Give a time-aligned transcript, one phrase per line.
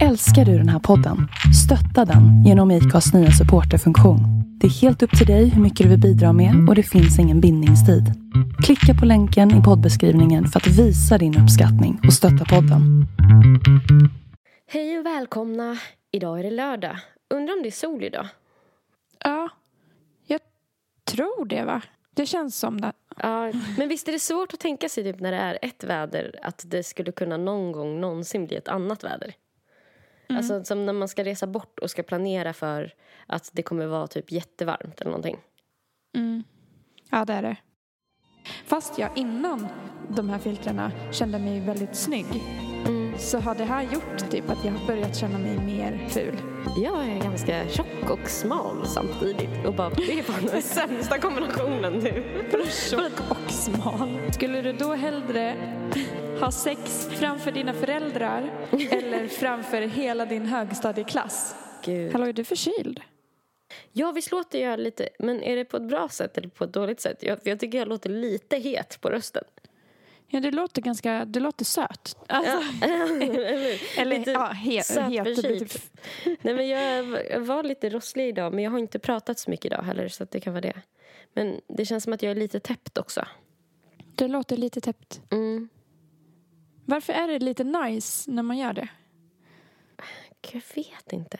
[0.00, 1.28] Älskar du den här podden?
[1.64, 4.20] Stötta den genom IKAs nya supporterfunktion.
[4.60, 7.18] Det är helt upp till dig hur mycket du vill bidra med och det finns
[7.18, 8.04] ingen bindningstid.
[8.64, 13.06] Klicka på länken i poddbeskrivningen för att visa din uppskattning och stötta podden.
[14.72, 15.78] Hej och välkomna!
[16.10, 16.96] Idag är det lördag.
[17.34, 18.26] Undrar om det är sol idag?
[19.24, 19.48] Ja,
[20.26, 20.40] jag
[21.04, 21.82] tror det va?
[22.14, 22.92] Det känns som det.
[23.16, 26.38] Ja, men visst är det svårt att tänka sig typ när det är ett väder
[26.42, 29.34] att det skulle kunna någon gång någonsin bli ett annat väder?
[30.36, 32.94] Alltså som när man ska resa bort och ska planera för
[33.26, 35.38] att det kommer vara typ jättevarmt eller någonting.
[36.16, 36.44] Mm.
[37.10, 37.56] Ja, det är det.
[38.66, 39.68] Fast jag innan
[40.08, 42.71] de här filtrarna kände mig väldigt snygg Mm.
[43.18, 46.36] Så har det här gjort typ att jag har börjat känna mig mer ful.
[46.76, 51.92] Jag är ganska tjock och smal samtidigt och bara, det är fan den sämsta kombinationen
[51.92, 52.24] nu.
[52.90, 54.32] Tjock och smal.
[54.32, 55.56] Skulle du då hellre
[56.40, 58.50] ha sex framför dina föräldrar
[58.90, 61.54] eller framför hela din högstadieklass?
[61.84, 62.12] Gud.
[62.12, 63.00] Hallå, är du förkyld?
[63.92, 66.72] Ja, visst låter jag lite, men är det på ett bra sätt eller på ett
[66.72, 67.18] dåligt sätt?
[67.20, 69.44] Jag, jag tycker jag låter lite het på rösten.
[70.34, 72.16] Ja, du låter ganska, du låter söt.
[72.26, 75.24] Alltså, Eller, eller lite ja, he, söt het.
[75.24, 75.82] det typ-
[76.40, 79.82] Nej, men jag, var lite rosslig idag, men jag har inte pratat så mycket idag
[79.82, 80.82] heller, så det kan vara det.
[81.32, 83.26] Men det känns som att jag är lite täppt också.
[84.14, 85.20] Du låter lite täppt.
[85.30, 85.68] Mm.
[86.84, 88.88] Varför är det lite nice när man gör det?
[90.52, 91.38] Jag vet inte.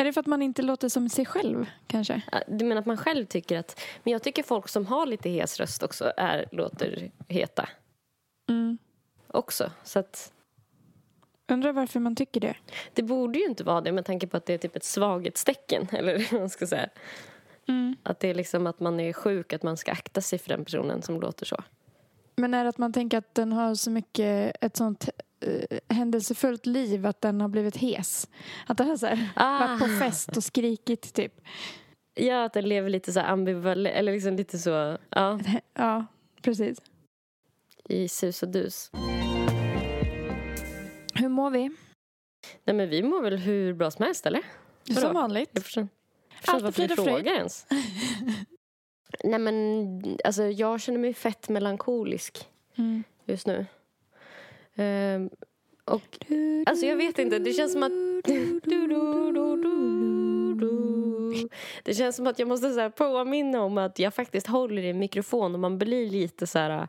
[0.00, 2.22] Är det för att man inte låter som sig själv, kanske?
[2.46, 3.80] Du menar att man själv tycker att...
[4.02, 7.68] Men jag tycker folk som har lite hes röst också är, låter heta
[8.48, 8.78] Mm.
[9.26, 9.70] också.
[9.84, 10.32] Så att
[11.48, 12.56] Undrar varför man tycker det.
[12.94, 15.88] det borde ju inte vara det med tanke på att det är typ ett svaghetstecken.
[15.92, 16.88] Eller vad man ska säga.
[17.68, 17.96] Mm.
[18.02, 20.64] Att det är liksom att man är sjuk, att man ska akta sig för den
[20.64, 21.56] personen som låter så.
[22.36, 25.08] Men är det att man tänker att den har så mycket, ett sånt
[25.88, 28.28] händelsefullt liv att den har blivit hes?
[28.66, 29.58] Att den har så här, Ah.
[29.66, 31.40] varit på fest och skrikit typ.
[32.14, 35.40] Ja, att den lever lite så ambivalent, eller liksom lite så, ja,
[35.74, 36.06] Ja,
[36.42, 36.78] precis.
[37.88, 38.90] i sus och dus.
[41.14, 41.70] Hur mår vi?
[42.64, 44.42] Nej men vi mår väl hur bra som helst eller?
[44.88, 45.00] Vadå?
[45.00, 45.50] Som vanligt.
[45.52, 45.88] Jag förstår,
[46.34, 47.66] förstår Allt varför du frågar ens.
[49.24, 52.46] Nej men, alltså jag känner mig fett melankolisk
[52.78, 53.02] Mm.
[53.24, 53.66] just nu.
[54.76, 55.30] Ehm,
[55.84, 56.18] och,
[56.66, 57.92] alltså jag vet inte, det känns som att...
[61.84, 64.90] Det känns som att jag måste så här påminna om att jag faktiskt håller i
[64.90, 66.88] en mikrofon och man blir lite så här...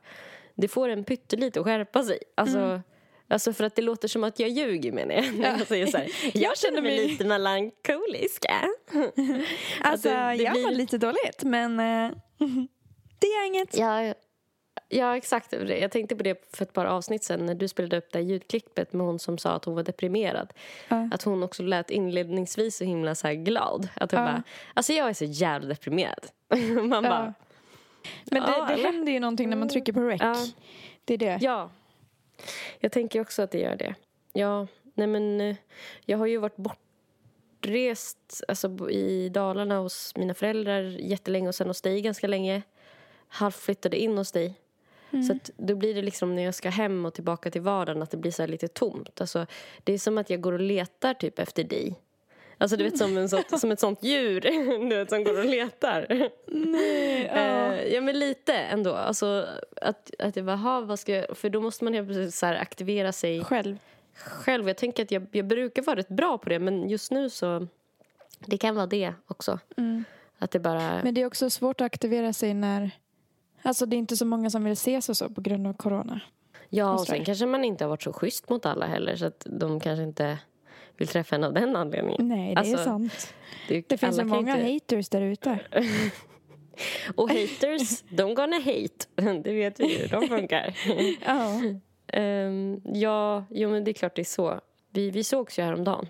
[0.55, 2.17] Det får en pyttelite att skärpa sig.
[2.35, 2.81] Alltså,
[3.27, 5.33] alltså för att det låter som att jag ljuger menar jag.
[5.37, 8.45] När jag säger så här, jag känner mig lite melankolisk.
[8.45, 8.55] äh."
[9.81, 12.11] Alltså, det- det jag blir- mår lite dåligt, men eh,
[13.19, 13.77] det är inget.
[13.77, 14.13] Ja,
[14.91, 15.53] ja, exakt.
[15.67, 18.25] Jag tänkte på det för ett par avsnitt sen när du spelade upp det här
[18.25, 20.53] ljudklippet med hon som sa att hon var deprimerad.
[20.87, 21.09] Ja.
[21.11, 23.89] Att hon också lät inledningsvis så himla så här glad.
[23.93, 24.25] Att hon Ja.
[24.25, 24.43] bara,
[24.73, 26.25] alltså jag är så jävla deprimerad.
[26.89, 27.33] Man bara,
[28.31, 28.83] Men det, Ja, det eller?
[28.83, 30.21] händer ju någonting när man trycker på rec.
[30.21, 30.35] Ja.
[31.05, 31.37] Det är det.
[31.41, 31.69] ja.
[32.79, 33.95] Jag tänker också att det gör det.
[34.33, 35.55] Ja, nej men eh,
[36.05, 41.81] jag har ju varit bortrest alltså, i Dalarna hos mina föräldrar jättelänge och sen hos
[41.81, 42.61] dig ganska länge.
[43.27, 44.53] Halvflyttade in hos dig.
[45.27, 48.11] Så att då blir det liksom när jag ska hem och tillbaka till vardagen att
[48.11, 49.21] det blir så lite tomt.
[49.21, 49.45] Alltså,
[49.83, 51.95] det är som att jag går och letar typ efter dig.
[52.57, 54.41] Alltså du vet som, en sånt, som ett sånt djur
[54.89, 56.29] du vet, som går och letar.
[56.47, 58.93] Nej, Eh, ja men lite ändå.
[58.93, 59.47] Alltså
[59.81, 61.37] att, att jag bara, "Ha, vad ska jag...
[61.37, 63.77] För då måste man helt plötsligt så aktivera sig Själv.
[64.15, 64.67] själv.
[64.67, 67.67] Jag tänker att jag, jag brukar vara rätt bra på det men just nu så...
[68.45, 69.59] Det kan vara det också.
[70.37, 71.01] Att det bara...
[71.03, 72.91] Men det är också svårt att aktivera sig när...
[73.63, 76.21] Alltså det är inte så många som vill ses och så på grund av corona.
[76.69, 79.47] Ja, och sen kanske man inte har varit så schysst mot alla heller så att
[79.49, 80.37] de kanske inte
[80.97, 82.27] vill träffa en av den anledningen.
[82.27, 83.33] Nej, det Alltså, är sant.
[83.67, 85.59] Det, Det finns kan många inte- haters där ute.
[87.15, 89.05] Och haters, de gonna hate.
[89.43, 90.75] Det vet vi hur de funkar.
[91.25, 91.61] Ja.
[92.07, 94.59] Ehm, ja, jo men det är klart det är så.
[94.93, 96.07] Vi, vi sågs ju häromdagen.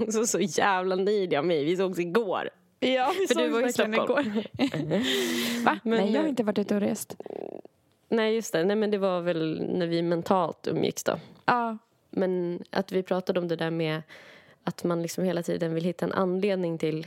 [0.00, 1.64] Också så jävla nöjd av mig.
[1.64, 2.50] Vi sågs igår.
[2.80, 3.94] Ja, vi För du var i Stockholm.
[3.94, 4.24] igår.
[5.64, 5.78] Va?
[5.82, 7.16] Men, Nej, jag har eh, inte varit ute och rest.
[8.08, 8.64] Nej, just det.
[8.64, 11.20] Nej, men det var väl när vi mentalt umgicks då.
[11.44, 11.78] Ja.
[12.10, 14.02] Men att vi pratade om det där med
[14.64, 17.06] att man liksom hela tiden vill hitta en anledning till...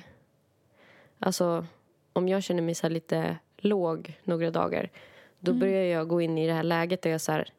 [1.20, 1.66] Alltså,
[2.14, 4.90] om jag känner mig så lite låg några dagar
[5.40, 7.50] då börjar jag gå in i det här läget där jag så här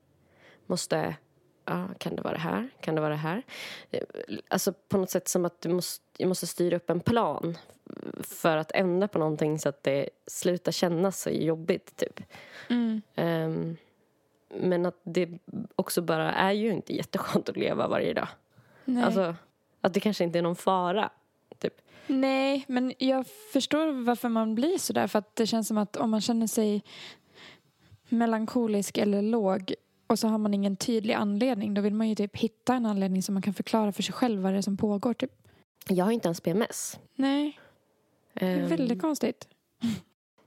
[0.66, 1.16] måste...
[1.64, 2.68] Ja, kan det vara det här?
[2.80, 3.42] Kan det vara det här?
[3.90, 4.00] Eh,
[4.48, 7.58] Alltså på något sätt som att du måste, jag måste styra upp en plan
[8.20, 12.20] för att ändra på någonting så att det slutar kännas så jobbigt, typ.
[12.68, 13.02] Mm.
[13.14, 13.76] Ehm,
[14.54, 15.28] men att det
[15.76, 18.28] också bara är ju inte jätteskönt att leva varje dag.
[18.84, 19.04] Nej.
[19.04, 19.34] Alltså,
[19.80, 21.10] att det kanske inte är någon fara.
[21.58, 21.74] Typ.
[22.06, 25.06] Nej, men jag förstår varför man blir så där.
[25.06, 26.82] För att det känns som att om man känner sig
[28.08, 29.74] melankolisk eller låg
[30.06, 33.22] och så har man ingen tydlig anledning, då vill man ju typ hitta en anledning
[33.22, 35.14] som man kan förklara för sig själv vad det är som pågår.
[35.14, 35.32] Typ.
[35.88, 36.98] Jag har inte ens PMS.
[37.14, 37.58] Nej,
[38.34, 39.49] det är Ehm, väldigt konstigt.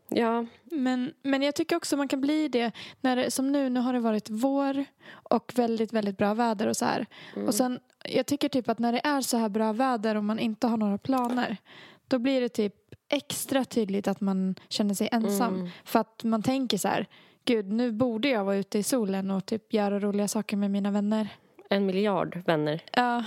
[0.10, 2.72] Ja, Men, men jag tycker också man kan bli det,
[3.02, 6.86] när som nu, nu har det varit vår och väldigt, väldigt bra väder och så
[6.86, 7.06] här.
[7.36, 7.48] Mm.
[7.48, 7.80] Och sen,
[8.10, 10.78] jag tycker typ att när det är så här bra väder och man inte har
[10.78, 11.58] några planer,
[12.08, 12.74] då blir det typ
[13.10, 15.56] extra tydligt att man känner sig ensam.
[15.56, 15.68] Mm.
[15.86, 17.08] För att man tänker så här,
[17.46, 20.92] gud nu borde jag vara ute i solen och typ göra roliga saker med mina
[20.92, 21.28] vänner.
[21.70, 22.82] en miljard vänner.
[22.94, 23.24] Ja,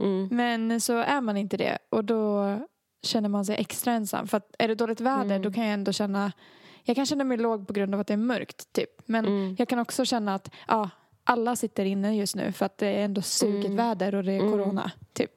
[0.00, 0.28] Mm.
[0.30, 2.58] men så är man inte det och då
[3.02, 4.26] känner man sig extra ensam.
[4.26, 5.42] För att är det dåligt väder Mm.
[5.42, 6.32] då kan jag ändå känna,
[6.84, 8.90] jag kan känna mig låg på grund av att det är mörkt typ.
[9.06, 9.56] Men Mm.
[9.58, 10.90] jag kan också känna att ja,
[11.24, 13.76] alla sitter inne just nu för att det är ändå suget Mm.
[13.76, 14.52] väder och det är Mm.
[14.52, 14.90] corona.
[15.12, 15.30] Typ.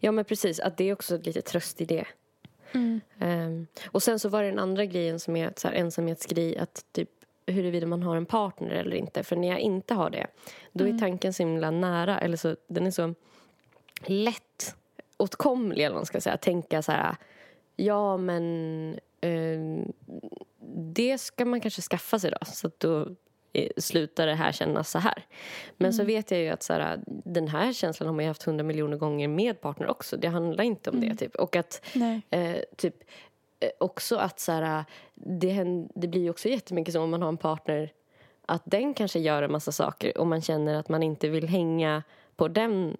[0.00, 0.60] Ja, men precis.
[0.60, 2.04] Att det är också lite tröst i det.
[2.72, 3.00] Mm.
[3.18, 6.84] Ehm, och sen så var det den andra grejen som är så här ensamhetsgrej att
[6.92, 7.08] typ
[7.46, 9.22] huruvida man har en partner eller inte.
[9.22, 10.26] För när jag inte har det,
[10.72, 12.20] då är tanken så himla nära.
[12.20, 13.14] Eller så, den är så
[14.06, 14.76] lätt
[15.20, 16.36] åtkomlig, eller vad man ska säga.
[16.36, 17.16] Tänka så här,
[17.76, 19.92] ja men ehm,
[20.94, 22.38] det ska man kanske skaffa sig då.
[22.46, 23.08] Så att då
[23.52, 25.26] eh, slutar det här kännas så här.
[25.76, 28.42] Men så vet jag ju att så här, den här känslan har man ju haft
[28.42, 30.16] hundra miljoner gånger med partner också.
[30.16, 31.16] Det handlar inte om det.
[31.16, 31.34] Typ.
[31.34, 31.86] Och att
[32.30, 32.94] eh, typ
[33.60, 34.84] eh, också att så här,
[35.14, 37.92] det, händer, det blir ju också jättemycket så om man har en partner
[38.46, 42.02] att den kanske gör en massa saker och man känner att man inte vill hänga
[42.36, 42.96] på den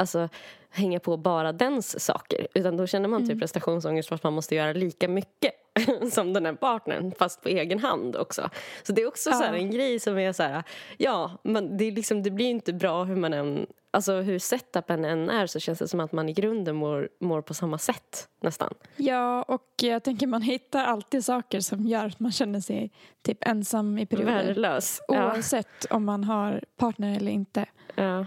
[0.00, 0.28] alltså
[0.70, 4.54] hänga på bara dens saker utan då känner man typ prestationsångest för att man måste
[4.54, 5.52] göra lika mycket
[6.12, 8.50] som den här partnern fast på egen hand också.
[8.82, 9.58] Så det är också så här Ja.
[9.58, 10.62] en grej som är så här
[10.98, 15.30] ja, men det, liksom, det blir inte bra hur man än Alltså hur setupen än
[15.30, 18.74] är så känns det som att man i grunden mår, mår på samma sätt nästan.
[18.96, 22.90] Ja, och jag tänker man hittar alltid saker som gör att man känner sig
[23.22, 24.32] typ ensam i perioder.
[24.32, 25.00] Värdelös.
[25.08, 27.66] Ja, Oavsett om man har partner eller inte.
[27.94, 28.26] ja.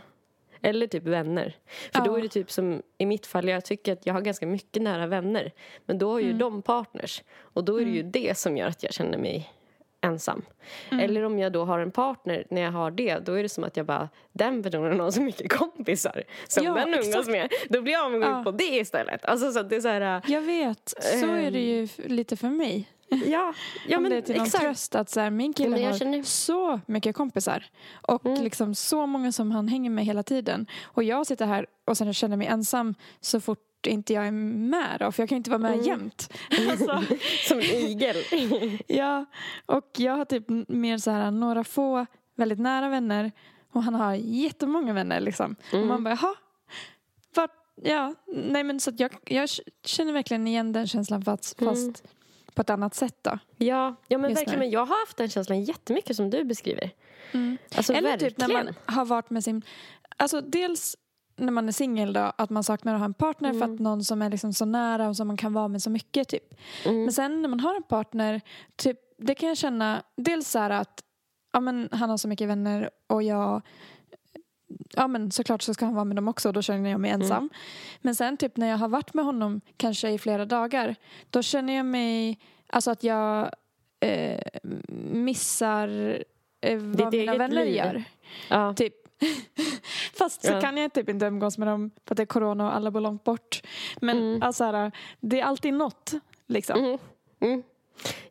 [0.63, 1.55] Eller typ vänner.
[1.93, 2.17] För då Ja.
[2.17, 5.07] är det typ som i mitt fall, jag tycker att jag har ganska mycket nära
[5.07, 5.51] vänner.
[5.85, 7.23] Men då har ju de partners.
[7.39, 9.49] Och då är det ju det som gör att jag känner mig
[10.01, 10.41] ensam.
[10.91, 13.63] Eller om jag då har en partner, när jag har det, då är det som
[13.63, 17.27] att jag bara, den personen har så mycket kompisar som Ja, den umgås exakt.
[17.27, 17.51] med.
[17.69, 18.43] Då blir jag avundsjuk Ja.
[18.43, 19.25] på det istället.
[19.25, 22.87] Alltså så det är så här, Jag vet, så är det ju lite för mig.
[23.25, 23.53] Ja,
[23.87, 24.63] ja om men det är till någon exakt.
[24.63, 26.25] tröst att så här, min kille har känner- Mm.
[26.25, 27.65] så mycket kompisar.
[28.01, 30.65] Och liksom så många som han hänger med hela tiden.
[30.83, 34.97] Och jag sitter här och sen känner mig ensam så fort inte jag är med
[34.99, 35.11] då.
[35.11, 35.85] För jag kan ju inte vara med Mm.
[35.85, 36.33] jämt.
[36.69, 37.03] Alltså,
[37.47, 38.15] Som en igel.
[38.87, 39.25] ja,
[39.65, 42.05] och jag har typ mer så här några få
[42.35, 43.31] väldigt nära vänner.
[43.71, 45.55] Och han har jättemånga vänner liksom.
[45.67, 45.87] Och Mm.
[45.87, 46.35] man bara, jaha.
[47.35, 47.51] Vart,
[47.83, 49.49] ja, nej men så att jag, jag
[49.85, 51.93] känner verkligen igen den känslan fast, Mm.
[52.55, 53.39] På ett annat sätt då.
[53.57, 54.59] Ja, ja men Just verkligen.
[54.59, 56.91] Men jag har haft den känslan jättemycket som du beskriver.
[57.75, 58.33] Alltså Eller verkligen.
[58.33, 59.61] typ när man har varit med sin...
[60.17, 60.95] Alltså dels
[61.35, 63.73] när man är singel då, att man saknar att ha en partner för Mm.
[63.73, 66.27] att någon som är liksom så nära och som man kan vara med så mycket
[66.27, 66.53] typ.
[66.85, 68.41] Men sen när man har en partner,
[68.75, 71.03] typ, det kan jag känna dels så här att
[71.53, 73.61] ja, men han har så mycket vänner och jag
[74.95, 77.11] Ja men såklart så ska han vara med dem också och då känner jag mig
[77.11, 77.49] ensam.
[78.01, 80.95] Men sen typ när jag har varit med honom kanske i flera dagar
[81.29, 83.51] då känner jag mig, alltså att jag
[83.99, 84.39] eh,
[85.13, 85.87] missar
[86.61, 87.75] eh, vad Ditt mina vänner liv.
[87.75, 88.03] gör.
[88.49, 88.73] Ja.
[88.73, 88.93] Typ.
[90.17, 90.61] Fast så Ja.
[90.61, 93.01] kan jag typ inte umgås med dem för att det är corona och alla bor
[93.01, 93.61] långt bort.
[94.01, 94.41] Men Mm.
[94.43, 96.11] alltså här, det är alltid något
[96.47, 96.79] liksom.
[96.79, 96.97] Mm.
[97.39, 97.63] Mm.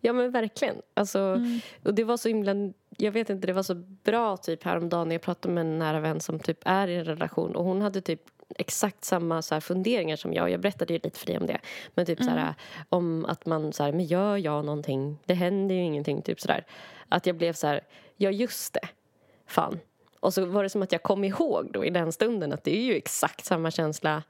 [0.01, 0.77] Ja men verkligen.
[0.95, 1.61] Alltså, Mm.
[1.85, 2.53] Och det var så himla,
[2.97, 6.01] jag vet inte, det var så bra typ häromdagen när jag pratade med en nära
[6.01, 8.21] vän som typ är i en relation och hon hade typ
[8.59, 10.51] exakt samma så här funderingar som jag.
[10.51, 11.59] Jag berättade ju lite för dig om det.
[11.95, 12.55] Men typ så här
[12.89, 15.19] om att man så här, men gör jag någonting?
[15.27, 16.67] Det händer ju ingenting, typ sådär.
[17.09, 17.81] Att jag blev så här,
[18.17, 18.89] ja just det.
[19.47, 19.79] Fan.
[20.21, 22.77] Och så var det som att jag kom ihåg då i den stunden att det
[22.77, 24.23] är ju exakt samma känsla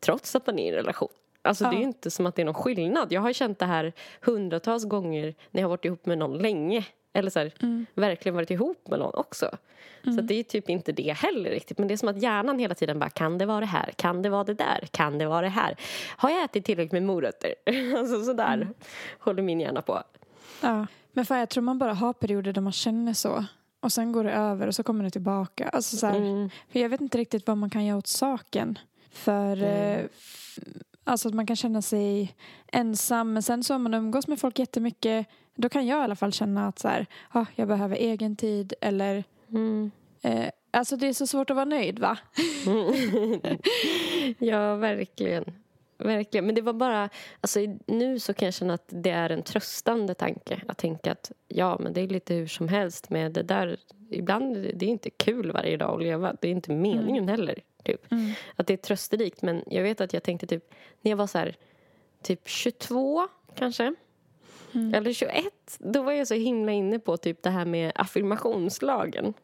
[0.00, 1.08] trots att man är i en relation.
[1.42, 1.86] Alltså det är ju Ja.
[1.86, 3.12] inte som att det är någon skillnad.
[3.12, 6.84] Jag har känt det här hundratals gånger när jag har varit ihop med någon länge.
[7.16, 7.52] Eller så här,
[7.94, 9.50] verkligen varit ihop med någon också.
[10.04, 11.78] Så att det är typ inte det heller riktigt.
[11.78, 13.90] Men det är som att hjärnan hela tiden bara, kan det vara det här?
[13.96, 14.88] Kan det vara det där?
[14.90, 15.76] Kan det vara det här?
[16.16, 17.54] Har jag ätit tillräckligt med morötter?
[17.98, 18.68] alltså sådär
[19.18, 20.02] håller min hjärna på.
[20.60, 20.86] Ja.
[21.12, 23.44] Men fan, jag tror man bara har perioder där man känner så.
[23.80, 25.68] Och sen går det över och så kommer det tillbaka.
[25.68, 26.50] Alltså så här, Mm.
[26.72, 28.78] för jag vet inte riktigt vad man kan göra åt saken.
[29.10, 30.04] För eh,
[31.04, 32.34] alltså att man kan känna sig
[32.72, 33.32] ensam.
[33.32, 35.26] Men sen så om man umgås med folk jättemycket.
[35.56, 38.74] Då kan jag i alla fall känna att så här, ah, jag behöver egen tid.
[38.80, 39.90] Eller Mm.
[40.22, 42.18] eh, Alltså det är så svårt att vara nöjd va?
[44.38, 45.44] ja, verkligen.
[45.98, 46.46] Verkligen.
[46.46, 47.08] Men det var bara...
[47.40, 50.60] Alltså, nu så kan jag känna att det är en tröstande tanke.
[50.68, 53.76] Att tänka att ja, men det är lite hur som helst med det där.
[54.10, 56.36] Ibland det är inte kul varje dag att leva.
[56.40, 57.28] Det är inte meningen mm.
[57.28, 57.62] heller.
[57.84, 58.12] Typ.
[58.12, 58.32] Mm.
[58.56, 59.42] Att det är trösterikt.
[59.42, 60.74] Men jag vet att jag tänkte typ...
[61.02, 61.56] När jag var så här,
[62.22, 63.94] typ 22 kanske.
[64.76, 64.94] Mm.
[64.94, 65.44] Eller 21.
[65.78, 69.34] Då var jag så himla inne på typ det här med affirmationslagen.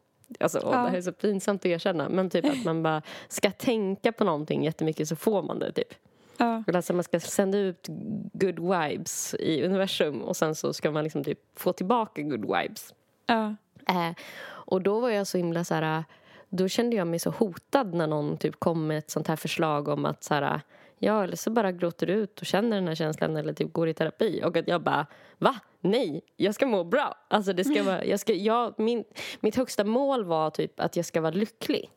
[0.40, 0.70] Alltså, ja.
[0.70, 2.08] det här är så pinsamt att erkänna.
[2.08, 5.72] Men typ att man bara ska tänka på någonting jättemycket så får man det.
[5.72, 5.94] typ.
[6.36, 6.64] Ja.
[6.74, 7.86] Alltså man ska sända ut
[8.32, 12.94] good vibes i universum och sen så ska man liksom typ få tillbaka good vibes.
[13.26, 13.54] Ja.
[13.88, 14.10] Eh,
[14.44, 16.04] och då var jag så himla så här...
[16.48, 19.88] Då kände jag mig så hotad när någon typ kom med ett sånt här förslag
[19.88, 20.60] om att så här,
[21.02, 23.88] ja, eller så bara gråter du ut och känner den här känslan eller typ går
[23.88, 24.42] i terapi.
[24.44, 25.06] Och att jag bara,
[25.38, 25.54] va?
[25.80, 27.14] Nej, jag ska må bra.
[27.28, 29.04] Alltså det ska vara, jag ska, jag, min,
[29.40, 31.90] mitt högsta mål var typ att jag ska vara lycklig.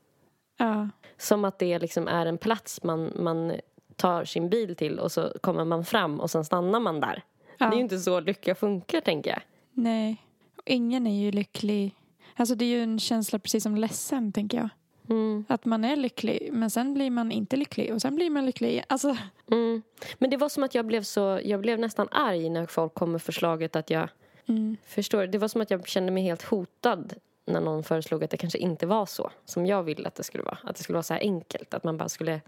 [0.57, 0.89] Ja.
[1.17, 3.53] Som att det liksom är en plats man, man
[3.95, 7.23] tar sin bil till och så kommer man fram och sen stannar man där.
[7.57, 7.65] Ja.
[7.65, 9.41] Det är ju inte så lycka funkar, tänker jag.
[9.71, 10.17] Nej.
[10.65, 11.95] Ingen är ju lycklig.
[12.35, 14.69] Alltså det är ju en känsla precis som ledsen, tänker jag.
[15.09, 15.45] Mm.
[15.47, 18.83] Att man är lycklig, men sen blir man inte lycklig och sen blir man lycklig
[18.89, 19.17] alltså.
[19.51, 19.81] Mm.
[20.17, 23.11] Men det var som att jag blev så, jag blev nästan arg när folk kom
[23.11, 24.09] med förslaget att jag
[24.45, 24.77] mm.
[24.85, 25.27] förstår.
[25.27, 27.13] Det var som att jag kände mig helt hotad
[27.45, 30.43] när någon föreslog att det kanske inte var så som jag ville att det skulle
[30.43, 30.57] vara.
[30.63, 32.41] Att det skulle vara så här enkelt, att man bara skulle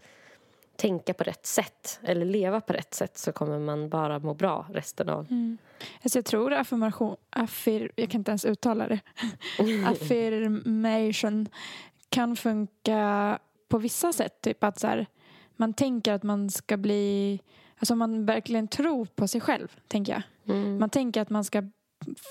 [0.78, 4.66] tänka på rätt sätt eller leva på rätt sätt så kommer man bara må bra
[4.74, 5.28] resten av...
[5.30, 5.58] Mm.
[6.04, 9.00] Alltså jag tror affirmation, affir, jag kan inte ens uttala det,
[9.86, 11.50] affirmation
[12.10, 14.42] kan funka på vissa sätt.
[14.42, 15.06] Typ att så här,
[15.56, 17.40] man tänker att man ska bli...
[17.80, 20.56] Alltså man verkligen tror på sig själv, tänker jag.
[20.56, 20.80] Mm.
[20.80, 21.64] Man tänker att man ska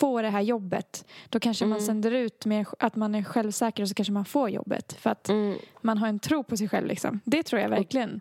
[0.01, 1.05] få det här jobbet.
[1.29, 1.71] Då kanske mm.
[1.71, 4.93] man sänder ut med att man är självsäker och så kanske man får jobbet.
[4.93, 5.59] För att mm.
[5.81, 6.87] man har en tro på sig själv.
[6.87, 7.21] Liksom.
[7.25, 8.21] Det tror jag verkligen.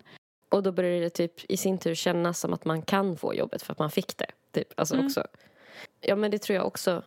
[0.50, 3.34] Och, och då börjar det typ i sin tur kännas som att man kan få
[3.34, 4.30] jobbet för att man fick det.
[4.52, 4.68] Typ.
[4.76, 5.06] Alltså mm.
[5.06, 5.26] också.
[6.00, 7.02] Ja men det tror jag också.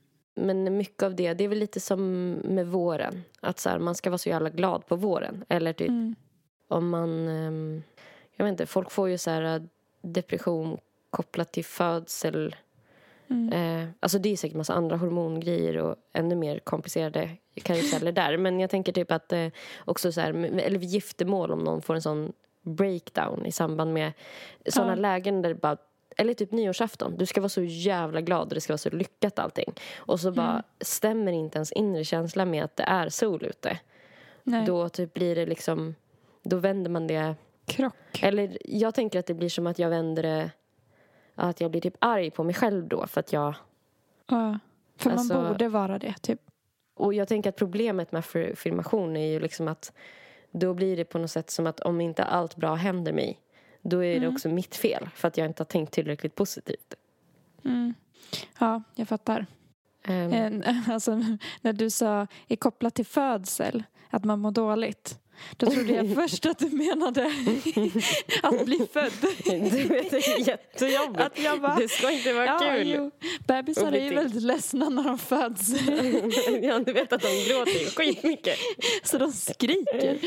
[0.45, 3.23] Men mycket av det, det är väl lite som med våren.
[3.41, 5.45] Att så här, man ska vara så jävla glad på våren.
[5.49, 6.15] Eller typ mm.
[6.67, 7.27] om man...
[7.27, 7.83] Um,
[8.35, 9.61] jag vet inte, folk får ju så här äh,
[10.01, 10.77] depression
[11.09, 12.55] kopplat till födsel.
[13.29, 13.53] Mm.
[13.53, 18.37] Eh, alltså det är säkert massa andra hormongrejer och ännu mer komplicerade karuseller där.
[18.37, 19.47] Men jag tänker typ att eh,
[19.85, 24.11] också så här, eller giftermål om någon får en sån breakdown i samband med
[24.65, 24.95] sådana ja.
[24.95, 25.77] lägen där det bara
[26.17, 27.17] eller typ nyårsafton.
[27.17, 29.73] Du ska vara så jävla glad och det ska vara så lyckat allting.
[29.97, 30.63] Och så bara mm.
[30.81, 33.79] stämmer inte ens inre känsla med att det är sol ute.
[34.43, 34.65] Nej.
[34.65, 35.95] Då typ blir det liksom,
[36.43, 37.35] då vänder man det.
[37.65, 38.19] Krock.
[38.21, 40.51] Eller jag tänker att det blir som att jag vänder det,
[41.35, 43.55] att jag blir typ arg på mig själv då för att jag.
[44.27, 44.59] Ja,
[44.97, 46.41] för alltså, man borde vara det typ.
[46.95, 49.93] Och jag tänker att problemet med affirmation är ju liksom att
[50.51, 53.39] då blir det på något sätt som att om inte allt bra händer mig
[53.81, 54.33] då är det mm.
[54.33, 56.93] också mitt fel för att jag inte har tänkt tillräckligt positivt.
[57.65, 57.93] Mm.
[58.59, 59.45] Ja, jag fattar.
[60.07, 60.63] Um.
[60.87, 61.21] Alltså,
[61.61, 65.19] när du sa är kopplat till födsel, att man mår dåligt.
[65.57, 67.25] Då trodde jag först att du menade
[68.43, 69.11] att bli född.
[69.45, 71.21] Du vet, det är jättejobbigt.
[71.21, 72.87] Att jag bara, det ska inte vara ja, kul.
[72.87, 73.11] Jo.
[73.47, 75.69] Bebisar är ju väldigt ledsna när de föds.
[76.61, 78.57] ja, du vet att de gråter skitmycket.
[79.03, 80.17] Så de skriker.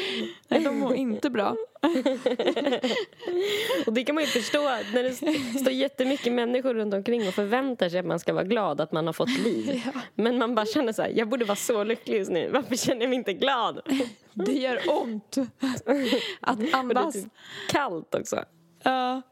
[0.48, 1.56] Nej, de mår inte bra.
[3.86, 5.12] och det kan man ju förstå när det
[5.60, 9.06] står jättemycket människor runt omkring och förväntar sig att man ska vara glad att man
[9.06, 9.82] har fått liv.
[9.94, 10.00] Ja.
[10.14, 12.50] Men man bara känner så här, jag borde vara så lycklig just nu.
[12.52, 13.80] Varför känner jag mig inte glad?
[14.32, 15.36] Det gör ont
[16.40, 17.14] att andas.
[17.14, 17.24] Typ
[17.68, 18.44] kallt också.
[18.82, 19.22] Ja.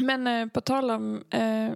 [0.00, 1.70] Men eh, på tal om eh,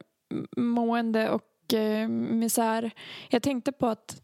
[0.57, 1.43] mående och
[1.73, 2.91] eh, misär.
[3.29, 4.23] Jag tänkte på att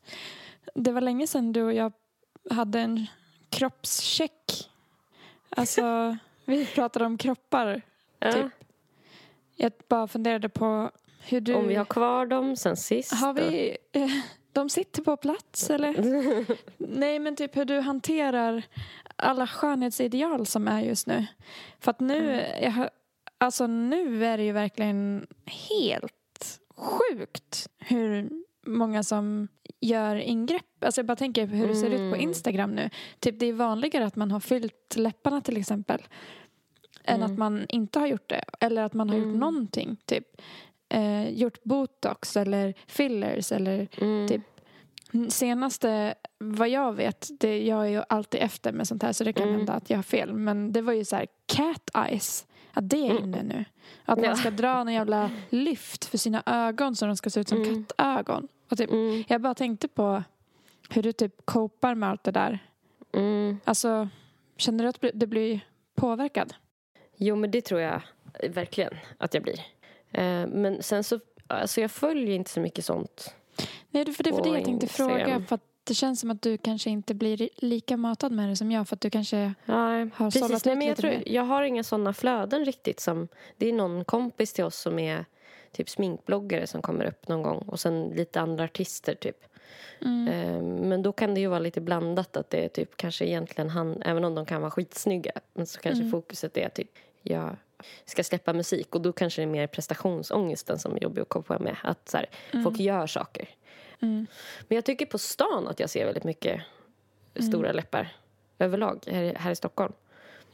[0.75, 1.93] det var länge sedan du och jag
[2.51, 3.07] hade en
[3.51, 4.71] kroppscheck.
[5.51, 7.83] Alltså, vi pratade om kroppar.
[8.19, 8.33] Ja.
[8.33, 8.53] Typ.
[9.57, 10.91] Jag bara funderade på
[11.25, 11.55] hur du...
[11.55, 13.13] Om vi har kvar dem sen sist.
[13.13, 13.77] Har vi...
[13.93, 14.11] Eh,
[14.53, 15.95] de sitter på plats eller?
[16.79, 18.63] Nej men typ hur du hanterar
[19.17, 21.27] alla skönhetsideal som är just nu.
[21.81, 22.63] För att nu, mm.
[22.63, 22.89] jag,
[23.39, 26.15] alltså nu är det ju verkligen helt
[26.77, 28.31] sjukt hur
[28.67, 29.49] många som
[29.81, 30.85] gör ingrepp.
[30.85, 32.21] Alltså jag bara tänker hur det ser ut på mm.
[32.21, 32.91] Instagram nu.
[33.21, 36.03] Typ det är vanligare att man har fyllt läpparna till exempel.
[37.05, 37.23] Mm.
[37.23, 38.45] Än att man inte har gjort det.
[38.61, 39.29] Eller att man har mm.
[39.29, 39.97] gjort någonting.
[40.07, 40.27] Typ
[40.89, 44.29] eh, gjort botox eller fillers eller mm.
[44.29, 44.43] typ
[45.29, 49.33] senaste, vad jag vet, det, jag är ju alltid efter med sånt här så det
[49.33, 49.57] kan Mm.
[49.57, 50.33] hända att jag har fel.
[50.33, 52.47] Men det var ju så här cat eyes.
[52.73, 53.25] Att det är Mm.
[53.25, 53.65] inne nu.
[54.05, 57.49] Att man ska dra en jävla lyft för sina ögon så de ska se ut
[57.49, 57.85] som Mm.
[57.85, 58.49] kattögon.
[58.71, 59.25] Och typ, Mm.
[59.29, 60.23] jag bara tänkte på
[60.91, 62.59] hur du typ kopar med allt det där.
[63.13, 63.59] Mm.
[63.65, 64.09] Alltså,
[64.57, 65.61] känner du att du blir
[65.95, 66.55] påverkad?
[67.17, 68.03] Jo, men det tror jag
[68.49, 69.61] verkligen att jag blir.
[70.11, 73.35] Eh, men sen så, alltså jag följer inte så mycket sånt.
[73.91, 75.19] Nej, för det var det jag tänkte Instagram.
[75.19, 75.45] fråga.
[75.49, 78.71] För att det känns som att du kanske inte blir lika matad med det som
[78.71, 78.89] jag.
[78.89, 80.65] För att du kanske Nej, har sållat precis.
[80.65, 81.23] Nej, ut men jag, tror, mer.
[81.27, 83.01] jag har inga såna flöden riktigt.
[83.01, 85.25] som Det är någon kompis till oss som är
[85.73, 87.59] typ sminkbloggare som kommer upp någon gång.
[87.69, 89.37] Och sen lite andra artister typ.
[90.01, 90.29] Mm.
[90.29, 93.71] Eh, Men då kan det ju vara lite blandat att det är typ kanske egentligen
[93.71, 95.33] han, även om de kan vara skitsnygga.
[95.55, 96.11] Men så kanske Mm.
[96.11, 96.91] fokuset är typ
[97.23, 97.57] jag
[98.05, 101.59] ska släppa musik och då kanske det är mer prestationsångesten som är jobbig att koppla
[101.59, 101.77] med.
[101.83, 102.27] Att så här,
[102.65, 103.49] folk gör saker.
[104.03, 104.27] Mm.
[104.69, 106.63] Men jag tycker på stan att jag ser väldigt mycket
[107.49, 108.17] stora läppar
[108.59, 109.93] överlag här, här i Stockholm.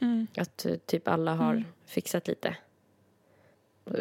[0.01, 0.27] Mm.
[0.37, 1.65] Att eh, typ alla har Mm.
[1.85, 2.55] fixat lite.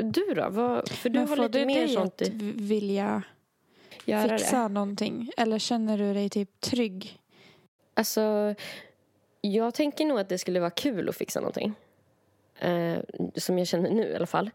[0.03, 0.49] Du då?
[0.51, 3.23] Vad, för du Men har får lite mer sånt att i vilja
[4.05, 4.69] fixa det.
[4.69, 5.31] någonting?
[5.37, 7.21] Eller känner du dig typ trygg?
[7.95, 8.55] Alltså,
[9.41, 11.75] jag tänker nog att det skulle vara kul att fixa någonting.
[12.59, 12.99] Eh,
[13.37, 14.51] som jag känner nu i alla fall.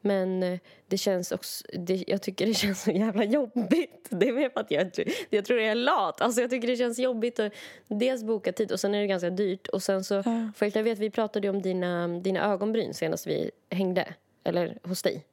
[0.00, 4.06] Men eh, det känns också, det, jag tycker det känns så jävla jobbigt.
[4.10, 4.90] Det är mer för att jag,
[5.30, 6.20] jag tror jag är lat.
[6.20, 7.52] Alltså jag tycker det känns jobbigt att
[7.88, 9.68] dels boka tid och sen är det ganska dyrt.
[9.68, 10.22] Och sen så,
[10.56, 14.14] för jag vet vi pratade om dina, dina ögonbryn senast vi hängde.
[14.44, 15.24] Eller hos dig.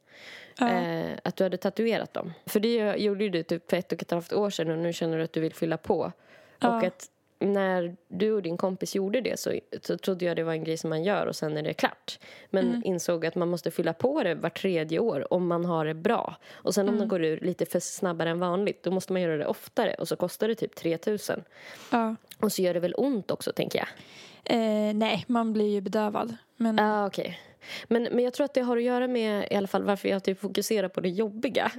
[0.60, 2.32] Eh, att du hade tatuerat dem.
[2.46, 5.18] För det gjorde du typ för ett och ett halvt år sedan och nu känner
[5.18, 6.12] du att du vill fylla på.
[6.58, 6.76] Ja.
[6.76, 9.52] Och att när du och din kompis gjorde det så,
[9.82, 12.18] så trodde jag det var en grej som man gör och sen är det klart.
[12.50, 12.82] Men Mm.
[12.84, 16.36] insåg att man måste fylla på det var tredje år om man har det bra.
[16.52, 17.00] Och sen om Mm.
[17.08, 20.08] det går ur lite för snabbare än vanligt då måste man göra det oftare och
[20.08, 21.42] så kostar det typ 3000.
[21.92, 22.16] Ja.
[22.40, 23.88] Och så gör det väl ont också tänker jag.
[24.44, 26.36] Eh, nej, man blir ju bedövad.
[26.56, 27.38] Men ah, okej.
[27.88, 30.24] Men, men jag tror att det har att göra med i alla fall varför jag
[30.24, 31.72] typ fokuserar på det jobbiga.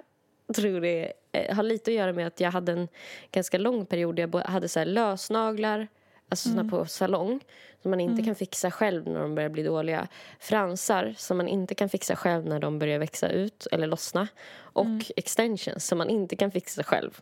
[0.56, 2.88] Tror det eh, har lite att göra med att jag hade en
[3.32, 5.88] ganska lång period där jag hade så lösnaglar,
[6.30, 7.40] alltså såna på salong
[7.82, 10.08] som man inte kan fixa själv när de börjar bli dåliga.
[10.40, 14.28] Fransar som man inte kan fixa själv när de börjar växa ut eller lossna.
[14.56, 17.22] Och extensions som man inte kan fixa själv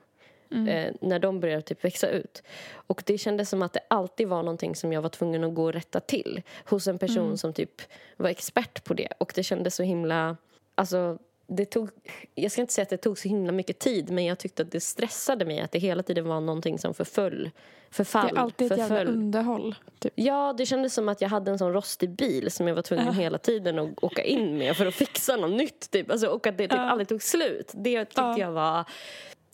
[0.68, 2.44] eh, när de börjar typ växa ut.
[2.74, 5.64] Och det kändes som att det alltid var någonting som jag var tvungen att gå
[5.64, 7.82] och rätta till hos en person som typ
[8.18, 9.10] var expert på det.
[9.18, 10.38] Och det kändes så himla...
[10.76, 11.90] Alltså, det tog,
[12.36, 14.72] jag ska inte säga att det tog så himla mycket tid men jag tyckte att
[14.72, 17.52] det stressade mig att det hela tiden var någonting som förföll.
[17.90, 19.76] Förfall, det är alltid ett jävla underhåll.
[20.00, 20.14] Typ.
[20.16, 23.14] Ja, det kändes som att jag hade en sån rostig bil som jag var tvungen
[23.14, 25.92] hela tiden att åka in med för att fixa något nytt.
[25.92, 26.12] Typ.
[26.12, 26.90] Alltså, och att det typ Ja.
[26.90, 27.72] aldrig tog slut.
[27.76, 28.40] Det tyckte Ja.
[28.40, 28.86] jag var...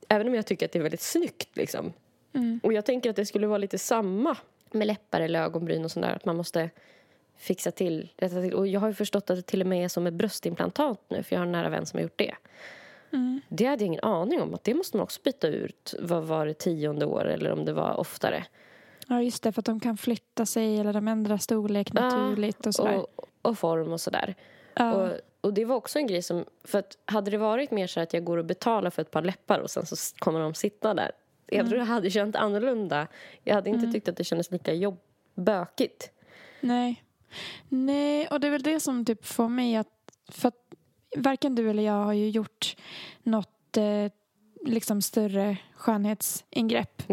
[0.08, 1.58] Även om jag tycker att det är väldigt snyggt.
[1.58, 1.94] Liksom.
[2.34, 2.60] Mm.
[2.64, 4.38] Och jag tänker att det skulle vara lite samma
[4.72, 6.14] med läppar eller ögonbryn och sådär.
[6.16, 6.70] Att man måste
[7.42, 8.54] fixa till, rätta till.
[8.54, 11.24] Och jag har ju förstått att det till och med är som med bröstimplantat nu.
[11.24, 12.36] För jag har en nära vän som har gjort det.
[13.14, 13.42] Mm.
[13.50, 14.54] Det hade jag ingen aning om.
[14.54, 15.96] Att det måste man också byta ut.
[16.00, 18.46] Vad var det tionde år eller om det var oftare.
[19.08, 19.52] Ja, just det.
[19.52, 22.98] För att de kan flytta sig eller de ändrar storlek naturligt och sådär.
[23.16, 24.36] Och, och form och sådär.
[24.74, 24.94] ja.
[24.94, 26.46] Och, och det var också en grej som...
[26.64, 29.22] För att hade det varit mer så att jag går och betalar för ett par
[29.22, 31.12] läppar och sen så kommer de sitta där.
[31.48, 33.08] Jag tror jag hade känt annorlunda.
[33.44, 34.98] Jag hade inte tyckt att det kändes lika jobb,
[35.36, 36.12] bökigt.
[36.60, 37.04] Nej.
[37.70, 39.88] Nej, och det är väl det som typ får mig att...
[40.28, 40.74] För att
[41.18, 42.76] varken du eller jag har ju gjort
[43.24, 44.12] något eh,
[44.66, 47.04] liksom större skönhetsingrepp.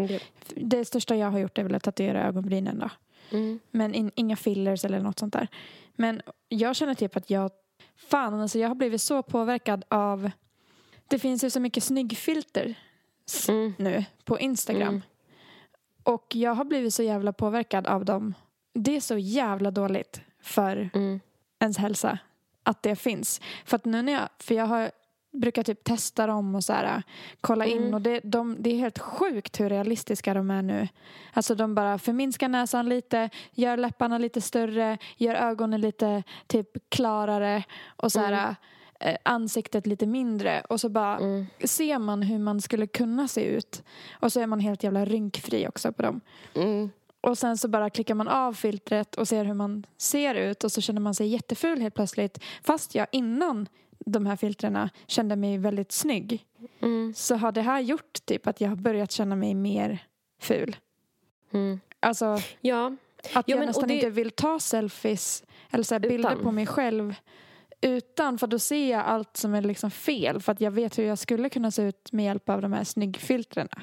[0.55, 2.89] Det största jag har gjort är väl att tatuera ögonbrynen då.
[3.37, 3.59] Mm.
[3.71, 5.47] Men in, inga fillers eller något sånt där.
[5.95, 7.51] Men jag känner typ att jag...
[7.95, 10.31] Fan, alltså jag har blivit så påverkad av...
[11.07, 12.75] Det finns ju så mycket snyggfilter
[13.49, 13.73] Mm.
[13.77, 14.87] nu på Instagram.
[14.87, 15.01] Mm.
[16.03, 18.33] Och jag har blivit så jävla påverkad av dem.
[18.73, 21.19] Det är så jävla dåligt för Mm.
[21.59, 22.17] ens hälsa
[22.63, 23.41] att det finns.
[23.65, 24.91] För att nu när jag, för jag har
[25.31, 27.03] brukar typ testa dem och så här,
[27.41, 27.93] kolla in Mm.
[27.93, 30.87] och det, de, det är helt sjukt hur realistiska de är nu.
[31.33, 37.63] Alltså de bara förminskar näsan lite, gör läpparna lite större, gör ögonen lite typ klarare
[37.85, 38.55] och så här,
[38.99, 41.45] eh, ansiktet lite mindre och så bara Mm.
[41.63, 45.67] ser man hur man skulle kunna se ut och så är man helt jävla rynkfri
[45.67, 46.21] också på dem.
[47.21, 50.71] Och sen så bara klickar man av filtret och ser hur man ser ut och
[50.71, 52.39] så känner man sig jätteful helt plötsligt.
[52.63, 53.67] Fast jag innan
[54.05, 56.45] de här filtrerna kände mig väldigt snygg.
[56.81, 57.13] Mm.
[57.15, 60.03] Så har det här gjort typ att jag har börjat känna mig mer
[60.41, 60.75] ful.
[61.51, 61.79] Mm.
[61.99, 62.95] Alltså Ja.
[63.33, 66.65] att Jo, jag men- nästan det- inte vill ta selfies eller så bilder på mig
[66.67, 67.15] själv
[67.81, 71.03] utan för då ser jag allt som är liksom fel för att jag vet hur
[71.03, 73.81] jag skulle kunna se ut med hjälp av de här snyggfiltrerna.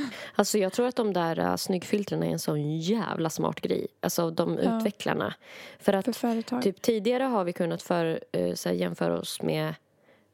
[0.34, 3.86] Alltså jag tror att de där uh, snyggfiltren är en sån jävla smart grej.
[4.00, 4.78] Alltså de Ja.
[4.78, 5.34] utvecklarna.
[5.78, 9.74] För att För typ tidigare har vi kunnat för, uh, så jämföra oss med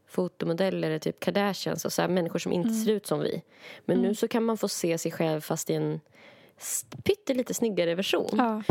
[0.06, 3.42] fotomodeller eller typ Kardashians och så här, människor som inte ser ut som vi.
[3.84, 6.00] Men nu så kan man få se sig själv fast i en
[7.04, 8.30] pyttelite snyggare version.
[8.32, 8.62] Ja.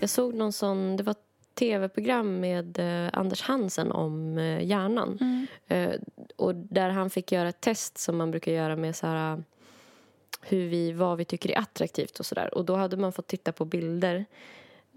[0.00, 1.14] Jag såg någon sån, det var
[1.56, 5.18] tv-program med eh, Anders Hansen om eh, hjärnan.
[5.20, 5.46] Mm.
[5.66, 6.00] Eh,
[6.36, 9.42] och där han fick göra ett test som man brukar göra med så här,
[10.40, 12.54] hur vi, vad vi tycker är attraktivt och sådär.
[12.54, 14.24] Och då hade man fått titta på bilder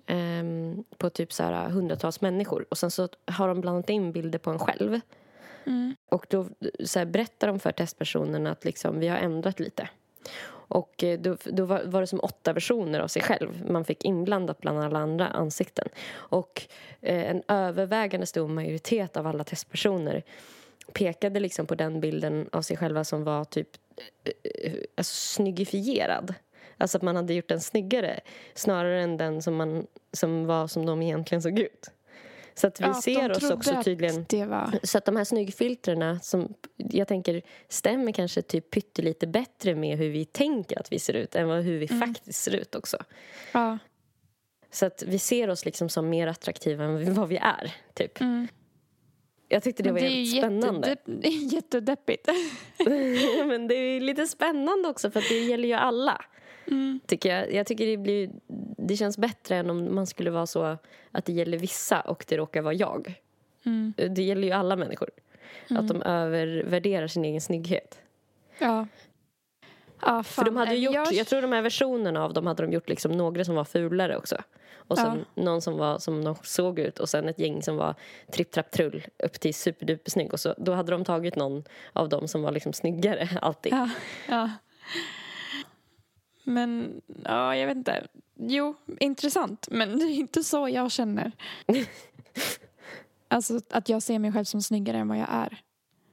[0.06, 2.66] ehm, på typ så här hundratals människor.
[2.70, 5.00] Och sen så har de blandat in bilder på en själv.
[5.66, 5.96] Mm.
[6.10, 6.48] Och då
[6.86, 9.90] så här, berättar de för testpersonerna att liksom, vi har ändrat lite.
[10.70, 14.06] Och eh, då, då var, var det som åtta versioner av sig själv man fick
[14.06, 15.88] inblandat bland alla andra ansikten.
[16.12, 16.68] Och
[17.02, 20.24] eh, en övervägande stor majoritet av alla testpersoner
[20.94, 23.70] pekade liksom på den bilden av sig själva som var typ
[24.24, 24.32] eh,
[24.64, 26.34] eh alltså, snyggifierad.
[26.78, 28.20] Alltså att man hade gjort den snyggare
[28.54, 31.92] snarare än den som, man, som var som de egentligen såg ut.
[32.60, 34.50] Så att vi Ja, ser oss också tydligen...
[34.50, 34.80] Var...
[34.84, 40.10] Så att de här snyggfiltrerna som jag tänker stämmer kanske typ pyttelite bättre med hur
[40.10, 42.98] vi tänker att vi ser ut än vad hur vi faktiskt ser ut också.
[43.52, 43.78] Ja.
[44.72, 48.22] Så att vi ser oss liksom som mer attraktiva än vad vi är, typ.
[48.22, 48.48] Mm.
[49.48, 50.96] Jag tyckte det var det jävligt spännande.
[51.06, 52.28] det är jättedeppigt.
[53.46, 56.26] Men det är lite spännande också för att det gäller ju alla.
[56.72, 57.00] Mm.
[57.08, 57.54] Tycker jag.
[57.54, 58.30] jag tycker det, blir,
[58.78, 60.78] det känns bättre än om man skulle vara så
[61.12, 63.14] att det gäller vissa och det råkar vara jag.
[63.66, 63.94] Mm.
[64.16, 65.10] Det gäller ju alla människor.
[65.70, 68.00] Att de övervärderar sin egen snygghet.
[68.60, 68.88] Ja.
[70.02, 70.24] Ja.
[70.24, 72.90] För de hade gjort, Jag- jag tror de här versionerna av dem hade de gjort
[72.90, 74.38] liksom några som var fulare också.
[74.76, 77.96] Och sen någon som var som de såg ut och sen ett gäng som var
[78.32, 80.34] tripp trapp trull upp till superdupersnygg.
[80.34, 83.74] Och så, då hade de tagit någon av dem som var liksom snyggare alltid.
[83.74, 83.90] Ja,
[84.30, 84.50] ja.
[86.50, 88.08] Men, ja, jag vet inte.
[88.36, 89.68] Jo, intressant.
[89.72, 91.32] Men det är inte så jag känner.
[93.32, 95.62] Alltså att jag ser mig själv som snyggare än vad jag är.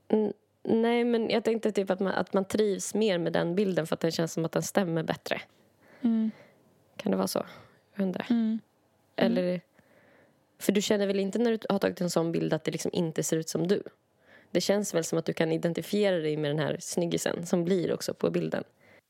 [0.09, 3.87] Mm, nej, men jag tänkte typ att man, att man trivs mer med den bilden
[3.87, 5.41] för att den känns som att den stämmer bättre.
[6.01, 6.31] Mm.
[6.97, 7.47] Kan det vara så?
[7.95, 8.27] Jag vet inte.
[8.31, 8.61] Mm.
[9.17, 9.61] Eller...
[10.59, 12.91] För du känner väl inte när du har tagit en sån bild att det liksom
[12.95, 13.83] inte ser ut som du?
[14.51, 17.93] Det känns väl som att du kan identifiera dig med den här snyggisen som blir
[17.95, 18.65] också på bilden.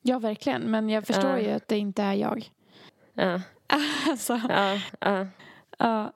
[0.09, 0.63] Ja, verkligen.
[0.63, 1.41] Men jag förstår Ja.
[1.41, 2.51] ju att det inte är jag.
[3.15, 3.41] Ja,
[4.11, 5.27] Alltså, ja, ja.
[5.79, 6.13] ja.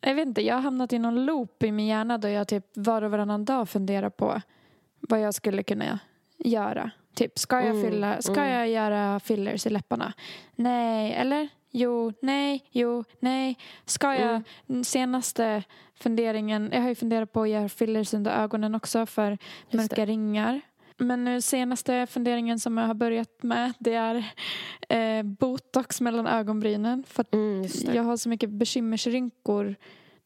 [0.00, 2.64] Jag vet inte, jag har hamnat i någon loop i min hjärna då jag typ
[2.74, 4.40] var och varannan dag funderar på
[5.00, 5.98] vad jag skulle kunna
[6.38, 6.90] göra.
[7.14, 8.52] Typ, ska jag, Mm, fylla, ska mm.
[8.52, 10.12] jag göra fillers i läpparna?
[10.54, 11.48] Nej, eller?
[11.70, 13.58] Jo, nej, jo, nej.
[13.84, 14.42] Ska jag?
[14.68, 14.84] Mm.
[14.84, 15.62] Senaste
[15.94, 19.38] funderingen, jag har ju funderat på att göra fillers under ögonen också för
[19.70, 20.06] mörka det.
[20.06, 20.60] ringar.
[20.96, 24.24] Men nu senaste funderingen som jag har börjat med det är
[24.88, 27.04] eh, botox mellan ögonbrynen.
[27.06, 29.74] För att Mm, jag har så mycket bekymmersrynkor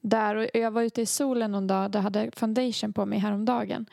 [0.01, 0.35] där.
[0.37, 3.87] Och jag var ute i solen någon dag och hade foundation på mig häromdagen.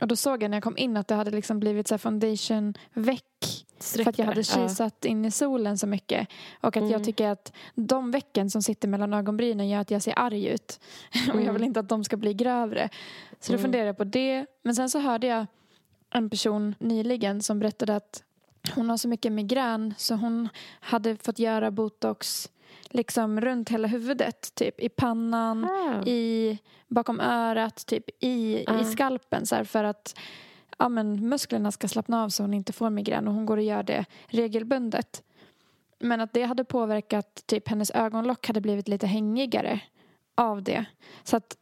[0.00, 1.98] Och då såg jag när jag kom in att det hade liksom blivit så här
[1.98, 3.24] foundation-väck.
[3.80, 4.68] För att jag hade Sträckare, ja.
[4.68, 6.28] kisat in i solen så mycket.
[6.60, 7.02] Och att jag Mm.
[7.04, 10.80] tycker att de vecken som sitter mellan ögonbrynen gör att jag ser arg ut.
[11.28, 11.54] Och jag Mm.
[11.54, 12.88] vill inte att de ska bli grövre.
[13.40, 13.62] Så då Mm.
[13.62, 14.46] funderade jag på det.
[14.62, 15.46] Men sen så hörde jag
[16.10, 18.22] en person nyligen som berättade att
[18.74, 20.48] hon har så mycket migrän så hon
[20.80, 22.50] hade fått göra botox
[22.84, 24.54] liksom runt hela huvudet.
[24.54, 26.06] Typ i pannan, Ah.
[26.06, 28.80] i, bakom örat, typ i, Ah.
[28.80, 30.18] i skalpen så här, för att
[30.78, 33.62] ja, men, musklerna ska slappna av så hon inte får migrän och hon går och
[33.62, 35.22] gör det regelbundet.
[35.98, 39.80] Men att det hade påverkat, typ hennes ögonlock hade blivit lite hängigare
[40.34, 40.84] av det.
[41.24, 41.56] Så att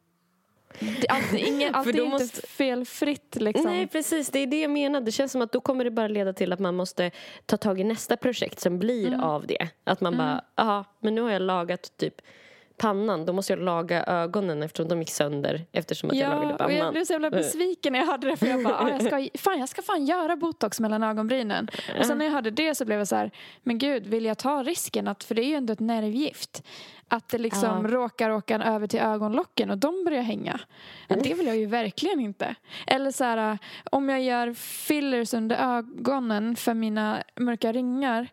[1.08, 3.64] allt, ingen, allt För är då inte måste- felfritt liksom.
[3.70, 4.28] Nej, precis.
[4.30, 5.00] Det är det jag menar.
[5.00, 7.10] Det känns som att då kommer det bara leda till att man måste
[7.46, 9.20] ta tag i nästa projekt som blir Mm.
[9.20, 9.68] av det.
[9.84, 12.14] Att man bara, ja, men nu har jag lagat typ
[12.76, 13.26] pannan.
[13.26, 16.58] Då måste jag laga ögonen eftersom de gick sönder eftersom att jag lagade Ja, och
[16.58, 16.76] pannan.
[16.76, 19.28] jag blev så jävla besviken när jag hörde det för jag bara, ah, jag, ska,
[19.38, 21.68] fan, jag ska fan göra botox mellan ögonbrynen.
[21.98, 23.30] Och sen när jag hörde det så blev jag så här,
[23.62, 26.62] men gud, vill jag ta risken att, för det är ju ändå ett nervgift,
[27.08, 27.90] att det liksom Ja.
[27.96, 30.60] råkar åka över till ögonlocken och de börjar hänga.
[31.08, 32.54] Ja, det vill jag ju verkligen inte.
[32.86, 33.58] Eller så här,
[33.90, 38.28] om jag gör fillers under ögonen för mina mörka ringar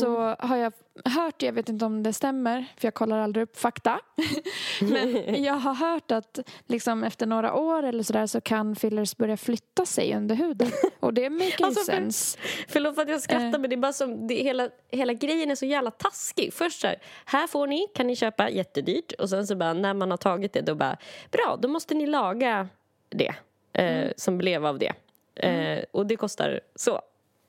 [0.00, 0.72] så har jag
[1.04, 4.00] hört, jag vet inte om det stämmer, för jag kollar aldrig upp fakta.
[4.80, 9.36] Men jag har hört att liksom efter några år eller sådär så kan fillers börja
[9.36, 10.68] flytta sig under huden.
[11.00, 12.38] Och det maker Alltså, för- sense.
[12.68, 13.58] Förlåt för att jag skrattar Eh.
[13.58, 16.52] men det är bara som, det, hela, hela grejen är så jävla taskig.
[16.52, 19.12] Först så här, här får ni, kan ni köpa, jättedyrt.
[19.12, 20.96] Och sen så bara när man har tagit det då bara,
[21.30, 22.68] bra då måste ni laga
[23.08, 23.34] det
[23.72, 24.12] eh, Mm.
[24.16, 24.92] som blev av det.
[25.34, 27.00] Eh, och det kostar så.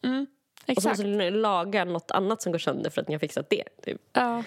[0.03, 0.27] Mm.
[0.67, 3.49] Och så måste ni laga något annat som går sönder för att ni har fixat
[3.49, 3.63] det.
[3.83, 4.01] Typ.
[4.13, 4.43] Ja.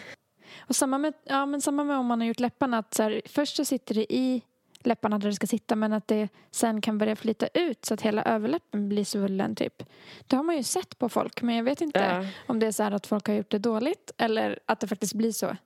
[0.69, 2.79] Och samma med, ja, men samma med om man har gjort läpparna.
[2.79, 4.43] Att så här, först så sitter det i
[4.81, 8.01] läpparna där det ska sitta men att det sen kan börja flyta ut så att
[8.03, 9.83] hela överläppen blir svullen typ.
[10.27, 12.27] Det har man ju sett på folk men jag vet inte Ja.
[12.47, 15.15] om det är så här att folk har gjort det dåligt eller att det faktiskt
[15.15, 15.57] blir så.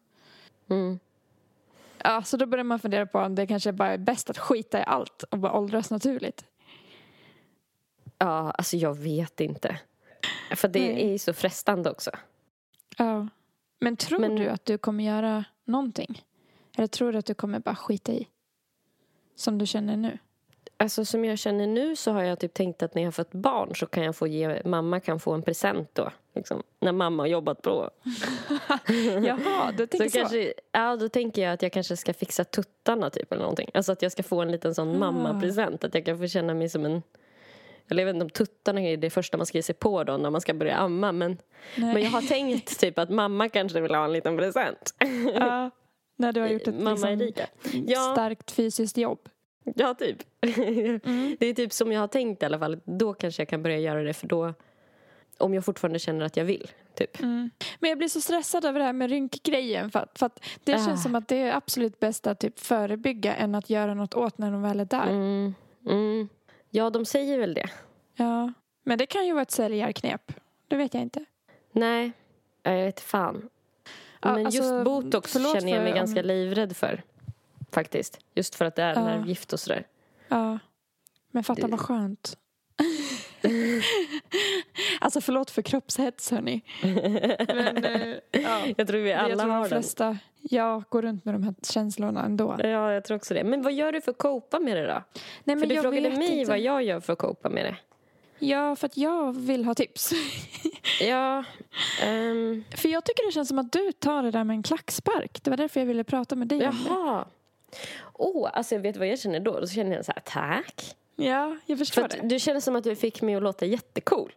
[0.71, 0.99] Mm.
[2.05, 4.81] Ja, så då börjar man fundera på om det kanske bara är bäst att skita
[4.81, 6.45] i allt och bara åldras naturligt.
[8.19, 9.79] Ja, alltså jag vet inte.
[10.57, 11.07] För det Nej.
[11.07, 12.11] är ju så frestande också.
[12.97, 13.29] Ja.
[13.81, 16.23] Men tror Men- du att du kommer göra någonting?
[16.77, 18.29] Eller tror du att du kommer bara skita i?
[19.37, 20.19] Som du känner nu?
[20.83, 23.33] Alltså som jag känner nu så har jag typ tänkt att när jag har fått
[23.33, 26.11] barn så kan jag få ge, mamma kan få en present då.
[26.35, 27.91] Liksom, när mamma har jobbat på.
[29.25, 30.19] Jaha, du tänker Så så?
[30.19, 33.71] kanske, ja, då tänker jag att jag kanske ska fixa tuttarna typ eller någonting.
[33.75, 34.99] Alltså att jag ska få en liten sån Ah.
[34.99, 35.85] mammapresent.
[35.85, 37.03] Att jag kan få känna mig som en...
[37.91, 40.17] Eller jag vet inte om tuttarna är det första man ska ge sig på då
[40.17, 41.13] när man ska börja amma.
[41.13, 41.39] Men,
[41.77, 41.95] Nej.
[41.95, 44.95] men jag har tänkt typ att mamma kanske vill ha en liten present.
[45.35, 45.71] Ja,
[46.17, 47.47] när du har gjort ett mamma liksom, Erika.
[48.13, 49.19] Starkt fysiskt jobb.
[49.77, 50.17] Ja, typ.
[51.07, 51.37] Mm.
[51.41, 52.81] Det är typ som jag har tänkt i alla fall.
[52.85, 54.55] Då kanske jag kan börja göra det för då...
[55.39, 57.21] Om jag fortfarande känner att jag vill, typ.
[57.23, 57.51] Mm.
[57.81, 59.91] Men jag blir så stressad över det här med rynkgrejen.
[59.91, 60.87] För att, för att det Ah.
[60.87, 64.39] känns som att det är absolut bäst att typ förebygga än att göra något åt
[64.39, 65.07] när de väl är där.
[65.11, 65.55] Mm.
[65.87, 66.29] Mm.
[66.71, 67.71] Ja, de säger väl det.
[68.17, 68.53] Ja.
[68.83, 70.33] Men det kan ju vara ett säljarknep.
[70.69, 71.25] Det vet jag inte.
[71.73, 72.13] Nej,
[72.63, 73.49] jag vet fan.
[74.23, 77.03] Ja, Men alltså, just botox känner jag mig om- ganska livrädd för.
[77.73, 78.19] Faktiskt.
[78.35, 79.05] Just för att det är Ja.
[79.05, 79.87] nervgift och sådär.
[80.29, 80.59] Ja.
[81.31, 82.37] Men fatta Det- vad skönt.
[85.01, 86.61] alltså förlåt för kroppshets hörni.
[86.83, 88.61] Men eh, ja.
[88.77, 89.69] Jag tror vi jag alla tror har de den.
[89.83, 92.57] flesta ja, går runt med de här känslorna ändå.
[92.59, 93.45] Ja, jag tror också det.
[93.45, 95.03] Men vad gör du för att copa med det då?
[95.45, 96.51] Nej, för du jag frågade mig inte.
[96.51, 97.77] vad jag gör för att copa med det.
[98.47, 100.11] Ja, för att jag vill ha tips.
[101.01, 101.45] Ja,
[102.03, 105.43] ehm, för jag tycker det känns som att du tar det där med en klackspark.
[105.43, 107.25] Det var därför jag ville prata med dig om det.
[108.15, 109.61] Åh, oh, alltså vet du vad jag känner då?
[109.61, 110.97] Då känner jag så här, tack.
[111.17, 112.29] Ja, jag För förstår att det.
[112.29, 114.33] du känner som att du fick mig att låta jättecool.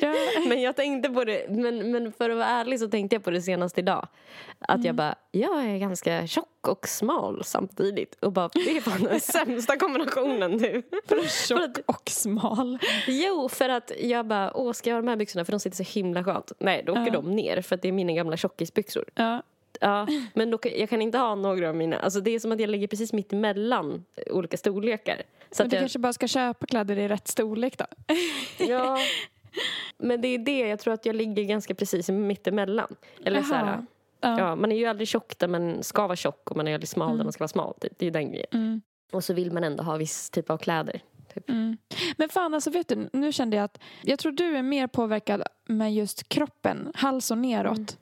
[0.00, 0.14] Ja.
[0.48, 3.30] Men jag tänkte på det, men, men för att vara ärlig så tänkte jag på
[3.30, 4.08] det senast idag.
[4.58, 4.86] Att Mm.
[4.86, 8.14] jag bara, jag är ganska tjock och smal samtidigt.
[8.24, 10.82] Och bara, det är fan den sämsta kombinationen nu.
[11.48, 12.78] Tjock och smal.
[13.06, 15.84] Jo, för att jag bara, åh ska jag ha de här byxorna för de sitter
[15.84, 16.52] så himla skönt.
[16.58, 17.12] Nej, då åker Ja.
[17.12, 19.04] de ner för att det är mina gamla tjockisbyxor.
[19.14, 19.42] Ja.
[19.80, 22.60] Ja, men då, jag kan inte ha några av mina, alltså det är som att
[22.60, 25.22] jag ligger precis mitt emellan olika storlekar.
[25.50, 27.86] Så Men att du jag, kanske bara ska köpa kläder i rätt storlek då?
[28.68, 28.98] Ja,
[29.98, 32.96] men det är det, jag tror att jag ligger ganska precis mittemellan.
[33.24, 33.86] Eller så här, Jaha.
[34.20, 34.38] Ja.
[34.38, 36.88] ja, man är ju aldrig tjock där man ska vara tjock och man är aldrig
[36.88, 37.74] smal där man ska vara smal.
[37.80, 37.92] Typ.
[37.98, 38.46] Det är den grejen.
[38.52, 38.80] Mm.
[39.12, 41.02] Och så vill man ändå ha viss typ av kläder.
[41.34, 41.50] Typ.
[41.50, 41.76] Mm.
[42.16, 45.42] Men fan alltså vet du, nu kände jag att jag tror du är mer påverkad
[45.66, 47.98] med just kroppen, hals och neråt,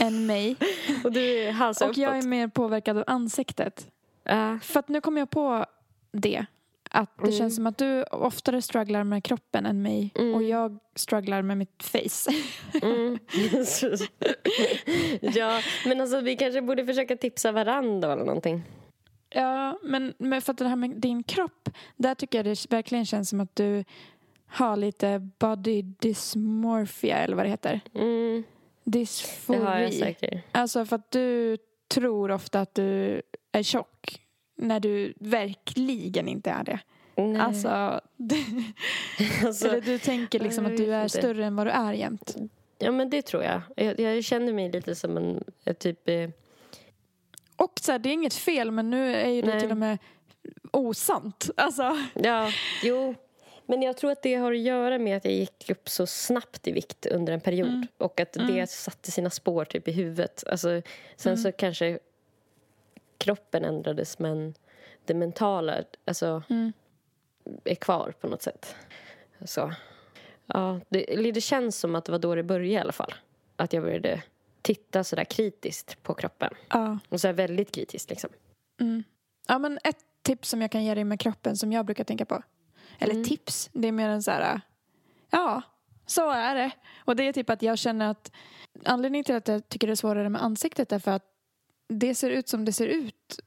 [0.00, 0.56] än mig.
[1.04, 3.88] Och du är halsa Och jag är mer påverkad av ansiktet.
[4.24, 4.58] Ja.
[4.62, 5.66] För att nu kom jag på
[6.12, 6.46] det.
[6.90, 7.38] Att det Mm.
[7.38, 10.34] känns som att du oftare strugglar med kroppen än mig Mm.
[10.34, 12.30] och jag strugglar med mitt face.
[12.82, 13.18] Mm.
[15.20, 18.62] ja, men alltså vi kanske borde försöka tipsa varandra eller någonting.
[19.30, 23.06] ja, men, men för att det här med din kropp, där tycker jag det verkligen
[23.06, 23.84] känns som att du
[24.46, 27.80] har lite body dysmorphia eller vad det heter.
[27.94, 28.42] Mm,
[28.84, 29.58] det Dysfori.
[29.58, 30.44] har jag säkert.
[30.52, 34.20] Alltså för att du tror ofta att du är tjock
[34.56, 36.78] när du verkligen inte är det.
[37.16, 37.40] Nej.
[37.40, 37.68] Alltså,
[39.44, 42.36] Alltså, eller du tänker liksom att du är större än vad du är jämt.
[42.78, 43.60] Ja, men det tror jag.
[43.76, 45.44] Jag, jag känner mig lite som en
[45.78, 46.08] typ...
[46.08, 46.30] Eh,
[47.56, 49.98] Och så här, det är inget fel men nu är ju det till och med
[50.70, 51.50] osant.
[51.56, 52.50] Alltså, ja,
[52.82, 53.14] jo.
[53.66, 56.66] Men jag tror att det har att göra med att jag gick upp så snabbt
[56.68, 57.68] i vikt under en period.
[57.68, 57.86] Mm.
[57.98, 58.54] Och att Mm.
[58.54, 60.44] det satte sina spår typ i huvudet.
[60.46, 60.82] Alltså,
[61.16, 61.98] sen så kanske
[63.18, 64.54] kroppen ändrades men
[65.04, 66.72] det mentala alltså, Mm.
[67.64, 68.74] är kvar på något sätt.
[69.44, 69.72] Så.
[70.46, 73.14] Ja, det, det känns som att det var då det började i alla fall.
[73.56, 74.22] Att jag började
[74.62, 76.54] titta sådär kritiskt på kroppen.
[76.70, 76.98] ja.
[77.08, 78.30] Och så väldigt kritiskt liksom.
[78.80, 79.04] Mm.
[79.48, 82.24] ja, men ett tips som jag kan ge dig med kroppen som jag brukar tänka
[82.24, 82.42] på.
[83.02, 83.24] Eller Mm.
[83.24, 84.60] tips, det är mer en så här,
[85.30, 85.62] ja,
[86.06, 86.70] så är det.
[87.04, 88.32] Och det är typ att jag känner att
[88.84, 91.24] anledningen till att jag tycker det är svårare med ansiktet är för att
[91.88, 93.40] det ser ut som det ser ut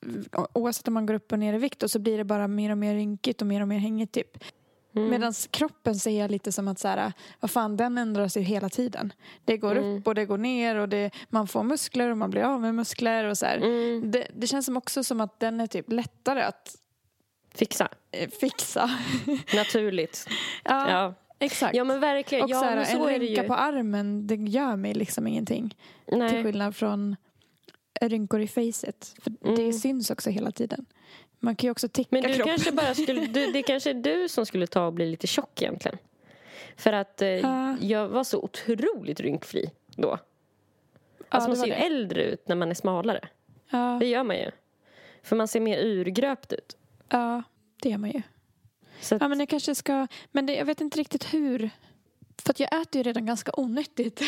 [0.53, 2.71] oavsett om man går upp och ner i vikt och så blir det bara mer
[2.71, 4.43] och mer rynkigt och mer och mer hängigt typ.
[4.95, 5.09] Mm.
[5.09, 8.69] Medan kroppen ser jag lite som att så här, vad fan den ändras ju hela
[8.69, 9.13] tiden.
[9.45, 9.97] Det går Mm.
[9.99, 12.75] upp och det går ner och det, man får muskler och man blir av med
[12.75, 13.57] muskler och så här.
[13.57, 14.11] Mm.
[14.11, 16.75] Det, det känns som också som att den är typ lättare att
[17.55, 17.89] Fixa.
[18.11, 18.89] eh, fixa.
[19.55, 20.27] Naturligt.
[20.63, 21.13] ja, Ja.
[21.39, 21.75] exakt.
[21.75, 22.43] ja, men verkligen.
[22.43, 25.27] och ja, så här, men så en det rynka på armen, det gör mig liksom
[25.27, 25.75] ingenting.
[26.09, 26.43] Till Nej.
[26.43, 27.15] skillnad från
[28.01, 29.15] rynkor i facet.
[29.21, 29.73] För det Mm.
[29.73, 30.85] syns också hela tiden.
[31.39, 32.45] Man kan ju också täcka Men du kroppen.
[32.51, 35.61] kanske bara skulle, du, det kanske är du som skulle ta och bli lite tjock
[35.61, 35.97] egentligen.
[36.77, 37.77] För att eh, Ja.
[37.81, 40.07] jag var så otroligt rynkfri då.
[40.07, 41.95] Ja, Alltså man det var ser ju det.
[41.95, 43.27] äldre ut när man är smalare.
[43.69, 44.51] Ja, Det gör man ju.
[45.23, 46.77] För man ser mer urgröpt ut.
[47.09, 47.43] Ja,
[47.81, 48.21] det gör man ju.
[49.11, 50.07] Att, Ja, men jag kanske ska...
[50.31, 51.69] Men det, jag vet inte riktigt hur.
[52.37, 54.21] För att jag äter ju redan ganska onyttigt.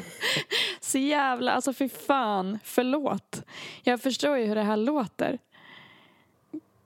[0.80, 1.52] Så jävla...
[1.52, 2.58] Alltså fy fan.
[2.64, 3.42] Förlåt.
[3.82, 5.38] Jag förstår ju hur det här låter.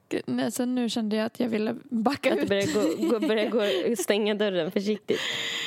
[0.08, 2.48] Gud, nej, Så nu kände jag att jag ville backa att ut.
[2.48, 5.20] börjar, gå, gå, börjar gå, stänga dörren försiktigt.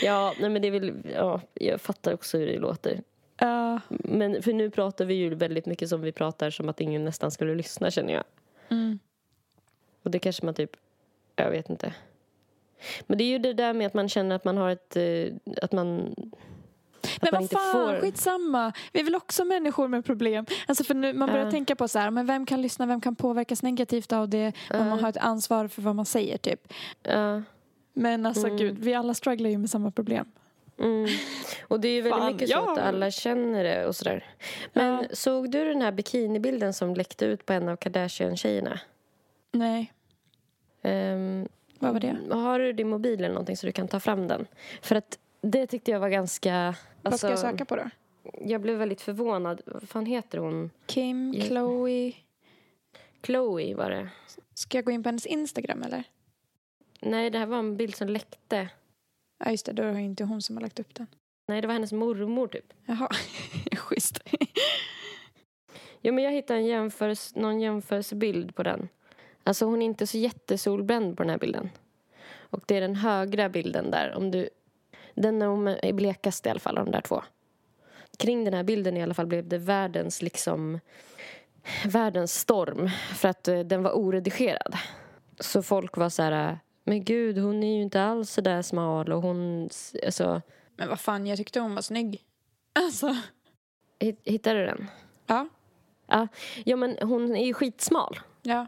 [0.03, 3.03] Ja, nej men det väl, ja, jag fattar också hur det låter.
[3.37, 7.05] Ja, Men för nu pratar vi ju väldigt mycket som vi pratar som att ingen
[7.05, 8.23] nästan skulle lyssna känner jag.
[8.69, 8.99] mm.
[10.05, 10.71] Och det kanske man typ,
[11.35, 11.93] jag vet inte.
[13.07, 15.33] Men det är ju det där med att man känner att man har ett, eh,
[15.61, 16.15] att man
[17.21, 18.73] att Men vad fan, får- skitsamma.
[18.93, 20.45] Vi är väl också människor med problem.
[20.67, 21.51] Alltså för nu, man börjar Ja.
[21.51, 24.47] tänka på så här, men vem kan lyssna, vem kan påverkas negativt av det?
[24.47, 24.85] Om Ja.
[24.85, 26.73] man har ett ansvar för vad man säger typ.
[27.03, 27.41] Ja.
[27.93, 28.57] Men alltså Mm.
[28.57, 30.25] gud, vi alla strugglar ju med samma problem.
[30.79, 31.07] Mm.
[31.67, 32.71] Och det är ju väldigt Fan, mycket så ja.
[32.71, 34.23] att alla känner det och sådär.
[34.73, 38.79] Men såg du den här bikinibilden som läckte ut på en av Kardashian-tjejerna?
[39.51, 39.93] Nej,
[40.85, 41.47] Ehm,
[41.79, 42.35] vad var det?
[42.35, 44.47] har du din mobil eller någonting så du kan ta fram den?
[44.81, 46.75] För att det tyckte jag var ganska...
[47.01, 47.89] vad ska jag alltså, söka på då?
[48.41, 49.61] Jag blev väldigt förvånad.
[49.65, 50.71] Vad fan heter hon?
[50.85, 51.45] Kim, Ja.
[51.45, 52.13] Chloe.
[53.25, 54.09] Chloe var det.
[54.53, 56.03] Ska jag gå in på hennes Instagram eller?
[56.99, 58.69] Nej, det här var en bild som läckte.
[59.37, 61.07] Ja just det, då är det inte hon som har lagt upp den.
[61.47, 62.73] Nej, det var hennes mormor typ.
[62.85, 63.09] Jaha,
[63.75, 64.19] schysst.
[66.01, 68.89] Ja, men jag hittade en jämförelse, någon jämförelsebild på den.
[69.47, 71.69] Alltså hon är inte så jättesolbränd på den här bilden.
[72.49, 74.13] Och det är den högra bilden där.
[74.17, 74.49] Om du,
[75.15, 77.23] den är hon är blekast i alla fall av de där två.
[78.17, 80.79] Kring den här bilden i alla fall blev det världens liksom
[81.85, 84.75] världens storm för att eh, den var oredigerad.
[85.39, 89.11] Så folk var så här, men gud hon är ju inte alls så där smal
[89.11, 89.69] och hon,
[90.05, 90.41] alltså,
[90.75, 92.21] Men vad fan, jag tyckte hon var snygg.
[92.79, 93.15] Alltså,
[93.99, 94.87] hit- hittade du den?
[95.27, 95.47] ja.
[96.07, 96.27] Ja,
[96.65, 98.19] ja men hon är ju skitsmal.
[98.45, 98.67] Ja,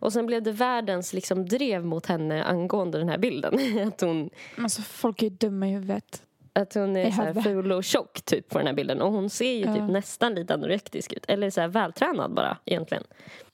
[0.00, 3.78] Och sen blev det världens liksom drev mot henne angående den här bilden.
[3.88, 6.22] Att hon, alltså folk är ju dumma i huvudet.
[6.52, 9.00] att hon är så här ful och tjock typ på den här bilden.
[9.02, 9.74] Och hon ser ju Ja.
[9.74, 11.24] typ nästan lite anorektisk ut.
[11.28, 13.04] Eller så här vältränad bara egentligen.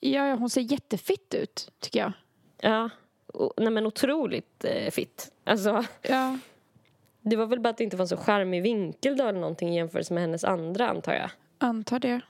[0.00, 2.12] Ja, ja, hon ser jättefitt ut, tycker jag.
[2.60, 2.90] Ja,
[3.26, 5.32] och, nej men otroligt eh, fit.
[5.44, 6.38] Alltså, Ja.
[7.20, 9.76] det var väl bara att det inte var så charmig vinkel då eller någonting i
[9.76, 11.30] jämförelse med hennes andra antar jag.
[11.58, 12.20] Antar det.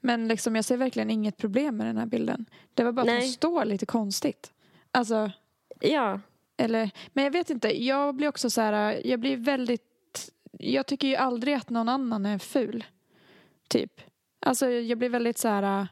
[0.00, 2.46] Men liksom, jag ser verkligen inget problem med den här bilden.
[2.74, 3.20] Det var bara att Nej.
[3.20, 4.52] hon står lite konstigt.
[4.90, 5.30] Alltså,
[5.80, 6.20] Ja,
[6.56, 6.90] eller...
[7.12, 9.06] Men jag vet inte, jag blir också så här...
[9.06, 10.30] Jag blir väldigt...
[10.58, 12.84] Jag tycker ju aldrig att någon annan är ful.
[13.68, 14.00] Typ.
[14.40, 15.88] Alltså, jag blir väldigt så här...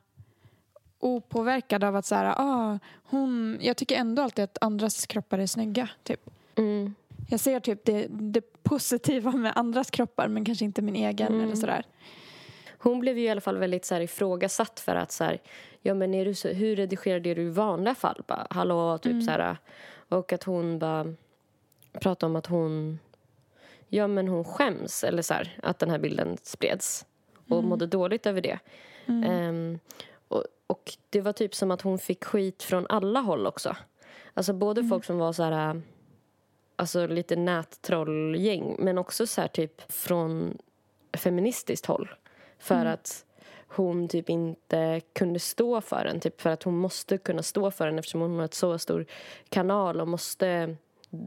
[1.00, 3.58] Opåverkad av att så här, ah, hon...
[3.60, 6.30] Jag tycker ändå alltid att andras kroppar är snygga, typ.
[6.56, 6.94] mm.
[7.30, 11.40] Jag ser typ det, det positiva med andras kroppar men kanske inte min egen Mm.
[11.40, 11.84] eller sådär.
[12.78, 15.38] Hon blev ju i alla fall väldigt så här ifrågasatt för att så här,
[15.82, 18.22] ja men är du så, hur redigerade du i vanliga fall?
[18.26, 19.22] Bara, Hallå, typ Mm.
[19.22, 19.56] så här.
[20.08, 21.14] Och att hon bara
[21.92, 22.98] pratade om att hon,
[23.88, 27.06] ja men hon skäms eller så här, att den här bilden spreds.
[27.48, 28.58] Och mådde dåligt över det.
[29.06, 29.24] Mm.
[29.30, 29.78] Ehm,
[30.28, 33.76] och, och det var typ som att hon fick skit från alla håll också.
[34.34, 35.82] Alltså både folk som var så här,
[36.76, 40.58] alltså lite nättrollgäng men också så här typ från
[41.12, 42.08] feministiskt håll.
[42.58, 43.24] För att
[43.68, 46.20] hon typ inte kunde stå för den.
[46.20, 49.06] Typ för att hon måste kunna stå för den eftersom hon har ett så stor
[49.48, 50.76] kanal och måste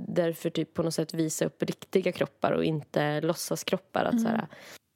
[0.07, 4.05] därför typ på något sätt visa upp riktiga kroppar och inte låtsaskroppar.
[4.05, 4.47] Att så här,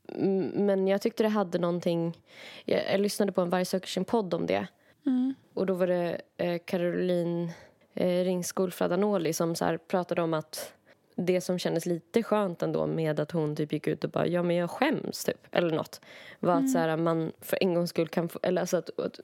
[0.07, 2.17] Mm, men jag tyckte det hade någonting...
[2.65, 4.67] Jag, jag lyssnade på en Varg söker sin podd om det.
[5.05, 5.33] Mm.
[5.53, 7.51] Och då var det eh, Caroline
[7.93, 10.73] eh, Ringskog Fradanoli som så här, pratade om att
[11.15, 14.43] det som kändes lite skönt ändå med att hon typ gick ut och bara ja
[14.43, 16.01] men jag skäms typ eller något
[16.39, 19.19] var att så här, man för en gångs skull kan få, eller alltså att, att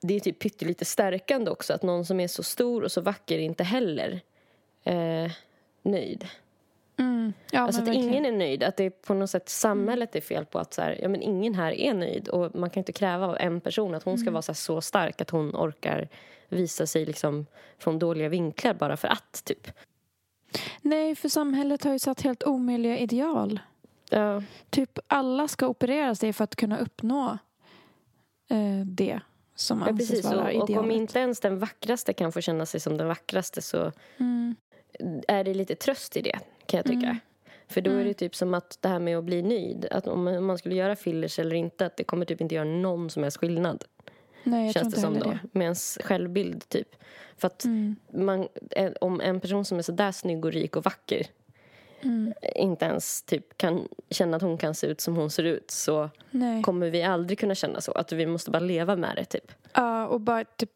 [0.00, 3.38] det är typ pyttelite stärkande också att någon som är så stor och så vacker
[3.38, 4.20] inte heller
[4.84, 5.30] eh,
[5.82, 6.26] nöjd.
[6.98, 7.32] Mm.
[7.50, 8.08] Ja, Alltså att verkligen.
[8.08, 10.82] ingen är nöjd, att det är på något sätt samhället är fel på att så
[10.82, 13.94] här, ja men ingen här är nöjd och man kan inte kräva av en person
[13.94, 16.08] att hon ska vara så, här, så stark att hon orkar
[16.48, 17.46] visa sig liksom
[17.78, 19.68] från dåliga vinklar bara för att typ.
[20.82, 23.60] Nej, för samhället har ju satt helt omöjliga ideal.
[24.10, 27.38] Ja, Typ alla ska operera sig för att kunna uppnå
[28.50, 29.20] eh, det.
[29.54, 30.24] som Ja, anses precis.
[30.26, 30.78] vara Och, och idealet.
[30.78, 34.54] om inte ens den vackraste kan få känna sig som den vackraste så Mm.
[35.28, 37.06] är det lite tröst i det, kan jag tycka.
[37.06, 37.16] Mm.
[37.68, 38.06] För då är Mm.
[38.06, 39.86] det typ som att det här med att bli nöjd.
[39.90, 42.54] Att om man- om man skulle göra fillers eller inte, att det kommer typ inte
[42.54, 43.84] göra någon som helst skillnad.
[44.46, 45.30] Nej, jag känns det som då.
[45.30, 45.38] det.
[45.52, 46.96] Med ens självbild, typ.
[47.36, 47.96] För att Mm.
[48.12, 51.26] man, en- om en person som är så där snygg och rik och vacker
[52.02, 52.32] Mm.
[52.56, 56.10] inte ens typ kan känna att hon kan se ut som hon ser ut så
[56.30, 56.62] Nej.
[56.62, 57.92] kommer vi aldrig kunna känna så.
[57.92, 59.52] Att vi måste bara leva med det, typ.
[59.72, 60.70] Ja, och bara typ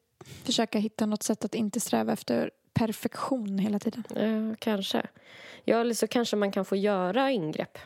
[0.45, 4.05] försöka hitta något sätt att inte sträva efter perfektion hela tiden.
[4.09, 5.07] Ja, kanske.
[5.64, 7.79] Ja, eller så kanske man kan få göra ingrepp.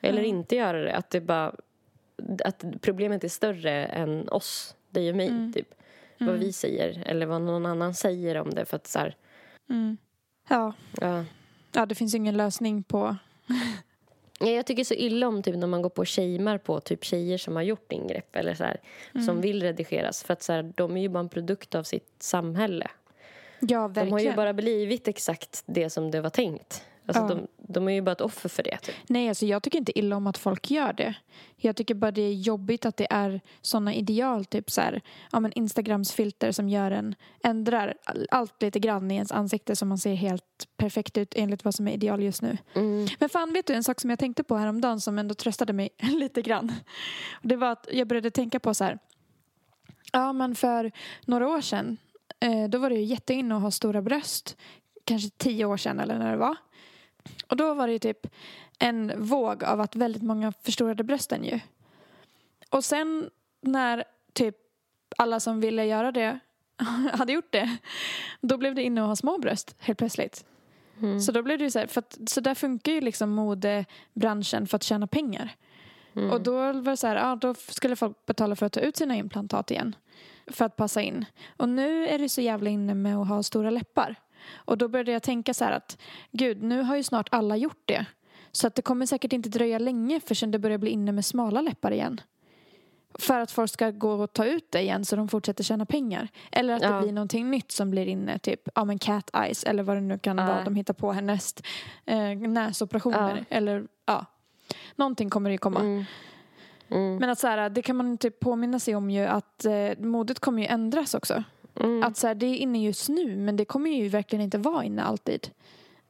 [0.00, 0.26] Eller Ja.
[0.28, 0.94] inte göra det.
[0.96, 1.54] Att, det bara,
[2.44, 5.28] att problemet är större än oss, dig och mig.
[5.28, 5.52] Mm.
[5.52, 5.74] Typ.
[6.18, 8.64] Vad vi säger eller vad någon annan säger om det.
[8.64, 9.16] För att så här,
[9.70, 9.96] Mm.
[10.48, 10.72] Ja.
[11.00, 11.24] ja.
[11.72, 13.16] ja, det finns ingen lösning på...
[14.40, 17.38] Ja, jag tycker så illa om typ, när man går på shamear på typ tjejer
[17.38, 18.80] som har gjort ingrepp eller så här,
[19.14, 19.26] Mm.
[19.26, 20.22] som vill redigeras.
[20.24, 22.88] För att så här, de är ju bara en produkt av sitt samhälle.
[23.60, 24.12] Ja, De verkligen.
[24.12, 26.84] har ju bara blivit exakt det som det var tänkt.
[27.06, 27.28] Alltså, Ja.
[27.28, 28.78] de, de är ju bara ett offer för det.
[28.78, 28.94] Typ.
[29.08, 31.14] Nej, alltså jag tycker inte illa om att folk gör det.
[31.56, 35.00] Jag tycker bara det är jobbigt att det är såna ideal, typ så här,
[35.32, 39.76] ja men Instagrams filter som gör en, ändrar all- allt lite grann i ens ansikte
[39.76, 42.58] så man ser helt perfekt ut enligt vad som är ideal just nu.
[42.74, 43.06] Mm.
[43.18, 45.88] Men fan, vet du en sak som jag tänkte på häromdagen som ändå tröstade mig
[46.02, 46.72] lite grann?
[47.42, 48.98] Det var att jag började tänka på så här,
[50.12, 50.92] ja men för
[51.26, 51.96] några år sedan,
[52.40, 54.56] eh, då var det ju jätteinne att ha stora bröst.
[55.04, 56.56] Kanske tio år sedan eller när det var.
[57.46, 58.26] Och då var det ju typ
[58.78, 61.60] en våg av att väldigt många förstorade brösten ju.
[62.70, 64.56] Och sen när typ
[65.16, 66.38] alla som ville göra det
[67.12, 67.76] hade gjort det,
[68.40, 70.44] då blev det inne att ha små bröst helt plötsligt.
[71.00, 71.20] Mm.
[71.20, 74.66] Så då blev det ju så här, för att, så där funkar ju liksom modebranschen
[74.66, 75.56] för att tjäna pengar.
[76.16, 76.30] Mm.
[76.30, 78.96] Och då var det så här, ja, då skulle folk betala för att ta ut
[78.96, 79.96] sina implantat igen.
[80.46, 81.24] För att passa in.
[81.56, 84.16] Och nu är det så jävla inne med att ha stora läppar.
[84.54, 85.98] Och då började jag tänka så här att,
[86.32, 88.06] gud, nu har ju snart alla gjort det.
[88.52, 91.60] Så att det kommer säkert inte dröja länge förrän det börjar bli inne med smala
[91.60, 92.20] läppar igen.
[93.18, 96.28] För att folk ska gå och ta ut det igen så de fortsätter tjäna pengar.
[96.52, 96.90] Eller att Ja.
[96.92, 100.00] det blir någonting nytt som blir inne, typ ja, men cat eyes eller vad det
[100.00, 100.46] nu kan Ja.
[100.46, 101.62] vara de hittar på härnäst.
[102.04, 103.56] Eh, näsoperationer Ja.
[103.56, 104.26] eller ja,
[104.96, 105.80] någonting kommer det ju komma.
[105.80, 106.04] Mm.
[106.90, 107.16] Mm.
[107.16, 110.40] Men att så här, det kan man typ påminna sig om ju att eh, modet
[110.40, 111.44] kommer ju ändras också.
[111.80, 112.02] Mm.
[112.02, 114.84] Att så här, det är inne just nu men det kommer ju verkligen inte vara
[114.84, 115.50] inne alltid.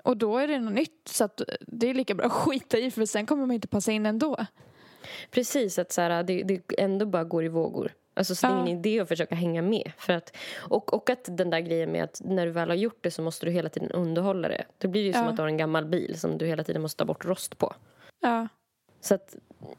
[0.02, 2.90] Och då är det något nytt så att det är lika bra att skita i
[2.90, 4.46] för sen kommer man inte passa in ändå.
[5.30, 7.92] Precis, att så här, det, det ändå bara går i vågor.
[8.16, 9.92] Alltså, så det är ingen idé att försöka hänga med.
[9.98, 12.98] För att, och, och att den där grejen med att när du väl har gjort
[13.00, 14.64] det så måste du hela tiden underhålla det.
[14.78, 15.28] Då blir det ju som Ja.
[15.30, 17.74] att du har en gammal bil som du hela tiden måste ta bort rost på.
[18.20, 18.48] Ja.
[19.00, 19.36] Så att,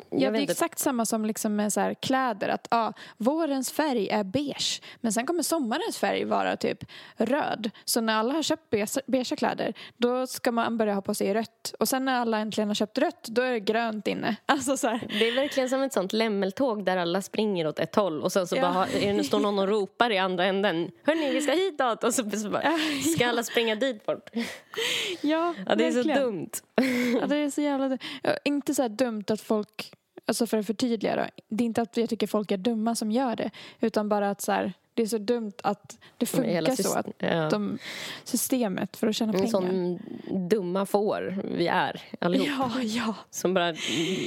[0.09, 0.51] jag Ja, det är inte.
[0.53, 2.49] exakt samma som liksom med så kläder.
[2.49, 4.81] Att ja, vårens färg är beige.
[5.01, 6.83] Men sen kommer sommarens färg vara typ
[7.17, 7.71] röd.
[7.85, 11.33] Så när alla har köpt beige, beige kläder då ska man börja ha på sig
[11.33, 11.73] rött.
[11.79, 14.35] Och sen när alla äntligen har köpt rött då är det grönt inne.
[14.45, 15.07] Alltså så här.
[15.19, 18.47] Det är verkligen som ett sånt lämmeltåg där alla springer åt ett håll och sen
[18.47, 18.61] så Ja.
[18.73, 20.91] bara är det, står någon och ropar i andra änden.
[21.03, 22.03] Hörni, vi ska hitåt!
[22.03, 22.73] Och så, så bara,
[23.15, 24.29] ska alla springa dit bort.
[25.21, 26.19] Ja, Ja, det är så verkligen.
[26.21, 26.49] dumt.
[27.21, 27.99] Ja, det är så jävla dumt.
[28.23, 29.74] Ja, Inte så här dumt att folk,
[30.25, 31.25] alltså för att förtydliga då.
[31.49, 33.51] Det är inte att jag tycker folk är dumma som gör det.
[33.81, 36.97] Utan bara att så här, det är så dumt att det funkar Hela så.
[36.97, 37.49] Att ja.
[37.49, 37.77] de,
[38.23, 39.51] systemet för att tjäna En pengar.
[39.51, 39.99] sån
[40.49, 42.47] dumma får vi är allihop.
[42.59, 43.15] Ja, ja.
[43.29, 43.71] Som bara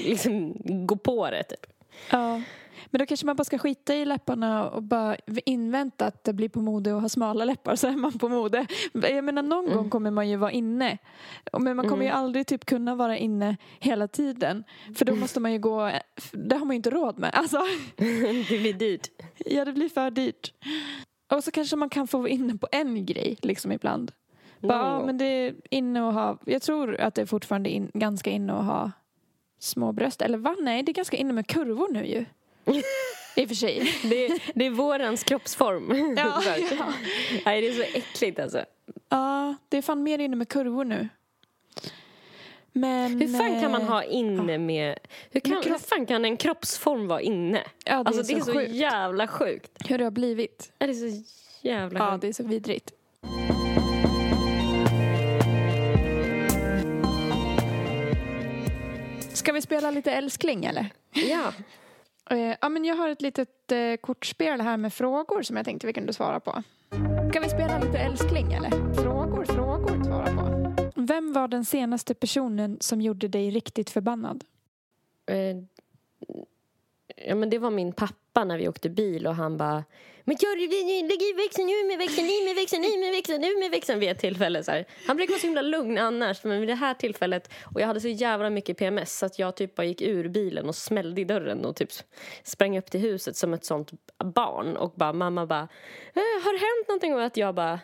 [0.04, 1.66] liksom går på det typ.
[2.10, 2.42] ja.
[2.86, 6.48] Men då kanske man bara ska skita i läpparna och bara invänta att det blir
[6.48, 8.66] på mode att ha smala läppar så är man på mode.
[8.92, 9.76] Jag menar någon Mm.
[9.76, 10.98] gång kommer man ju vara inne.
[11.58, 14.64] Men man kommer ju aldrig typ kunna vara inne hela tiden.
[14.94, 15.90] För då måste man ju gå,
[16.32, 17.30] det har man ju inte råd med.
[17.34, 17.58] Alltså,
[17.96, 19.08] det blir dyrt.
[19.46, 20.52] ja det blir för dyrt.
[21.32, 24.12] Och så kanske man kan få vara inne på en grej liksom ibland.
[24.60, 25.06] Bara, Någon ja, gång.
[25.06, 28.52] men det är inne att ha, jag tror att det är fortfarande in, ganska inne
[28.52, 28.90] att ha
[29.58, 30.22] små bröst.
[30.22, 30.56] Eller va?
[30.60, 32.24] Nej, det är ganska inne med kurvor nu ju.
[33.36, 33.92] I och för sig.
[34.02, 36.14] Det är, det är vårens kroppsform.
[36.16, 36.42] Ja,
[36.78, 36.92] ja.
[37.44, 38.64] Nej, det är så äckligt alltså.
[39.08, 41.08] Ja, det är fan mer inne med kurvor nu.
[42.72, 43.20] Men...
[43.20, 44.98] Hur fan kan man eh, ha inne med...
[45.30, 47.62] Hur, kan, hur fan kan en kroppsform vara inne?
[47.84, 48.70] Ja, det alltså är det är så sjukt.
[48.72, 49.70] jävla sjukt.
[49.88, 50.72] Hur det har blivit.
[50.78, 51.24] Det är så
[51.62, 52.20] jävla Ja, sjukt.
[52.22, 52.92] det är så vidrigt.
[59.32, 60.86] Ska vi spela lite älskling eller?
[61.12, 61.52] Ja.
[62.30, 65.86] Eh, Ja, men jag har ett litet eh, kortspel här med frågor som jag tänkte
[65.86, 66.62] vi kunde svara på.
[67.30, 68.94] Ska vi spela lite älskling eller?
[68.94, 70.72] Frågor, frågor att svara på.
[70.96, 74.44] Vem var den senaste personen som gjorde dig riktigt förbannad?
[75.26, 75.56] Eh,
[77.26, 79.84] Ja, men det var min pappa när vi åkte bil och han bara
[80.28, 83.40] men gör det, lägg i växeln, nu med växeln, i med växeln, i med växeln,
[83.40, 84.62] nu med växeln vid ett tillfälle.
[84.62, 84.84] Så här.
[85.06, 88.00] Han brukar vara så himla lugn annars, men vid det här tillfället och jag hade
[88.00, 91.24] så jävla mycket PMS så att jag typ bara gick ur bilen och smällde i
[91.24, 91.88] dörren och typ
[92.42, 93.90] sprang upp till huset som ett sånt
[94.24, 95.68] barn och bara mamma bara
[96.14, 97.14] äh, har det hänt någonting?
[97.14, 97.80] Och att jag bara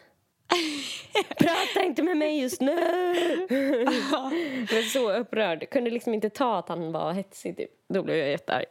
[1.39, 2.73] Prata inte med mig just nu!
[4.11, 5.71] jag var så upprörd.
[5.71, 7.57] Kunde liksom inte ta att han var hetsig.
[7.57, 7.71] Typ.
[7.89, 8.65] Då blev jag jättearg.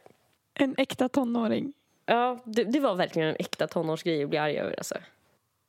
[0.54, 1.72] En äkta tonåring.
[2.06, 4.74] Ja, det, det var verkligen en äkta tonårsgrej att bli arg över.
[4.78, 4.94] Alltså.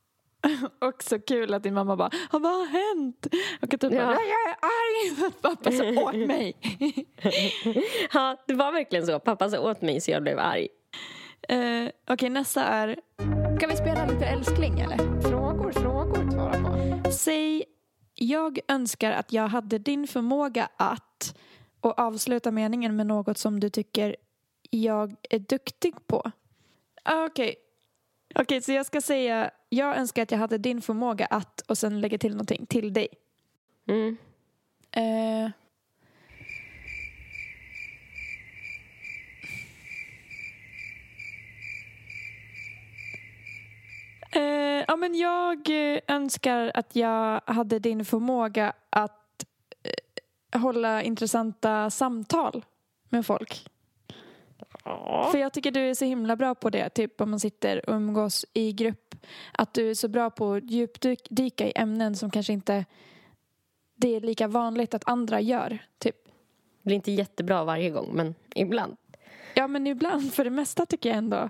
[0.82, 3.28] Också kul att din mamma bara Vad har hänt?
[3.62, 4.12] Och att du bara Ja.
[4.12, 6.54] Jag är arg för att pappa sa åt mig.
[8.14, 9.20] ja, det var verkligen så.
[9.20, 10.68] Pappa sa åt mig så jag blev arg.
[11.50, 13.00] Eh, Okej, nästa är
[13.60, 15.22] Kan vi spela lite älskling eller?
[15.22, 16.54] Frågor, frågor svara
[17.04, 17.12] på.
[17.12, 17.64] Säg
[18.16, 21.36] Jag önskar att jag hade din förmåga att
[21.82, 24.16] och avsluta meningen med något som du tycker
[24.70, 26.32] jag är duktig på.
[27.04, 27.56] Ah, Okej.
[28.36, 32.02] Okej, så jag ska säga jag önskar att jag hade din förmåga att och sen
[32.02, 33.08] lägga till någonting till dig.
[33.88, 34.18] Mm.
[34.92, 35.52] Eh.
[44.32, 49.46] Eh, ja, men jag eh, önskar att jag hade din förmåga att
[49.84, 52.66] eh, hålla intressanta samtal
[53.10, 53.70] med folk.
[54.84, 55.30] Ja.
[55.32, 57.96] För jag tycker du är så himla bra på det, typ om man sitter och
[57.96, 59.16] umgås i grupp.
[59.52, 62.86] Att du är så bra på att djupdyka i ämnen som kanske inte
[63.96, 66.16] det är lika vanligt att andra gör, typ.
[66.26, 68.98] Det blir inte jättebra varje gång, men ibland.
[69.54, 71.50] Ja, men ibland, för det mesta tycker jag ändå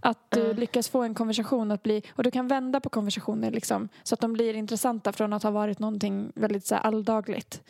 [0.00, 0.56] att du Mm.
[0.56, 4.20] lyckas få en konversation att bli, och du kan vända på konversationer liksom, så att
[4.20, 7.62] de blir intressanta från att ha varit någonting väldigt så här, alldagligt.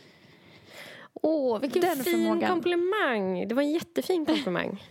[1.23, 2.51] Åh, vilken Den fin förmågan.
[2.51, 3.49] komplimang!
[3.49, 4.83] Det var en jättefin komplimang.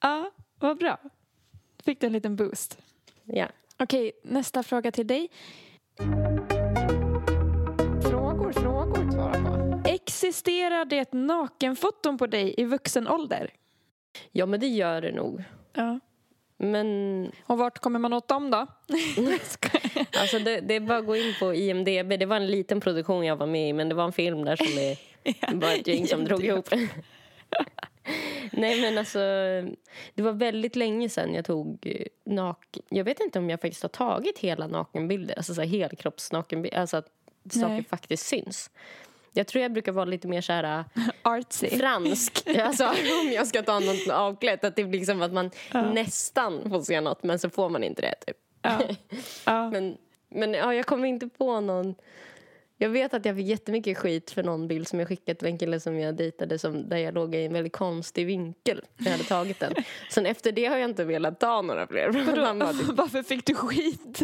[0.00, 0.30] Ja,
[0.60, 0.98] vad bra.
[1.84, 2.78] Fick du en liten boost.
[3.24, 3.46] ja.
[3.78, 5.28] Okej, nästa fråga till dig.
[8.02, 9.88] Frågor, frågor svara på.
[9.88, 13.50] Existerar det nakenfoton på dig i vuxen ålder?
[14.32, 15.44] ja, men det gör det nog.
[15.72, 16.00] Ja.
[16.56, 18.56] Men Och vart kommer man åt dem då?
[20.20, 22.18] alltså, det, det är bara att gå in på IMDB.
[22.18, 24.56] Det var en liten produktion jag var med i, men det var en film där
[24.56, 24.98] som är
[25.52, 26.68] bara ett gäng som drog ihop.
[28.52, 29.18] Nej, men alltså,
[30.14, 32.78] det var väldigt länge sedan jag tog eh, nak...
[32.88, 36.96] Jag vet inte om jag faktiskt har tagit hela nakenbilder, alltså så här helkroppsnakenbilder, alltså
[36.96, 37.06] att
[37.50, 37.84] saker Nej.
[37.84, 38.70] faktiskt syns.
[39.32, 40.84] Jag tror jag brukar vara lite mer så här
[41.22, 41.68] Artsy.
[41.68, 42.48] fransk.
[42.58, 44.64] Alltså om jag ska ta något avklätt.
[44.64, 48.02] Att det blir liksom att man nästan får se något men så får man inte
[48.02, 48.14] det.
[48.26, 48.36] Typ.
[48.62, 48.80] Ja.
[49.46, 49.70] Ja.
[49.70, 49.96] Men,
[50.28, 51.94] men ja, jag kommer inte på någon.
[52.84, 55.58] Jag vet att jag fick jättemycket skit för någon bild som jag skickat till en
[55.58, 59.12] kille som jag dejtade som, där jag låg i en väldigt konstig vinkel när jag
[59.12, 59.74] hade tagit den.
[60.10, 62.12] Sen efter det har jag inte velat ta några fler.
[62.12, 62.26] Typ,
[62.96, 64.18] Varför fick du skit?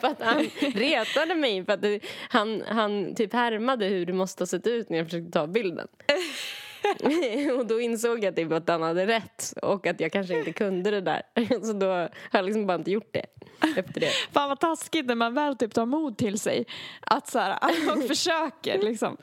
[0.00, 4.42] för att han retade mig för att det, han, han typ härmade hur det måste
[4.42, 5.88] ha sett ut när jag försökte ta bilden.
[7.58, 10.90] och då insåg jag typ att han hade rätt och att jag kanske inte kunde
[10.90, 11.22] det där.
[11.62, 13.26] Så då har jag liksom bara inte gjort det
[13.78, 14.10] efter det.
[14.32, 16.64] Fan vad taskigt när man väl typ tar mod till sig.
[17.00, 17.58] Att så här,
[17.96, 19.16] och försöker liksom.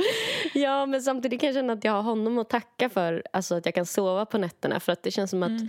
[0.53, 3.65] Ja, men samtidigt kan jag känna att jag har honom att tacka för alltså att
[3.65, 4.79] jag kan sova på nätterna.
[4.79, 5.61] För att det känns som att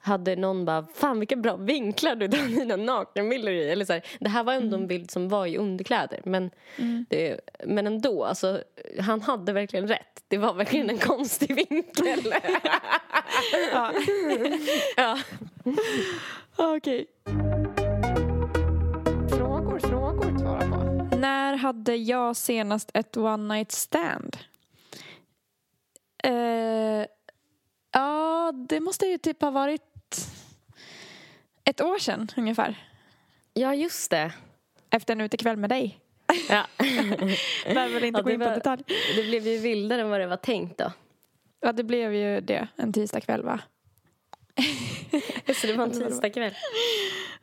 [0.00, 3.70] hade någon bara, fan vilka bra vinklar du tar dina nakenbilder i.
[3.70, 6.20] Eller så här, det här var ändå en bild som var i underkläder.
[6.24, 6.50] Men,
[7.08, 8.62] det, men ändå, alltså,
[9.00, 10.22] han hade verkligen rätt.
[10.28, 12.34] Det var verkligen en konstig vinkel.
[13.72, 13.92] Ja.
[14.96, 15.18] ja.
[16.56, 17.06] Okej.
[19.30, 21.16] Frågor, frågor svara på.
[21.16, 24.36] När hade jag senast ett one night stand?
[26.24, 27.06] Eh,
[27.92, 29.89] ja, det måste ju typ ha varit
[31.70, 32.74] ett år sedan ungefär.
[33.54, 34.32] ja, just det.
[34.90, 36.00] Efter en utekväll med dig.
[36.48, 36.66] Ja.
[37.64, 38.82] Behöver inte Ja, gå in på var- detalj.
[39.16, 40.92] Det blev ju vildare än vad det var tänkt då.
[41.60, 42.68] Ja, det blev ju det.
[42.76, 43.60] En tisdagkväll va?
[45.54, 46.54] Så det var en tisdagkväll.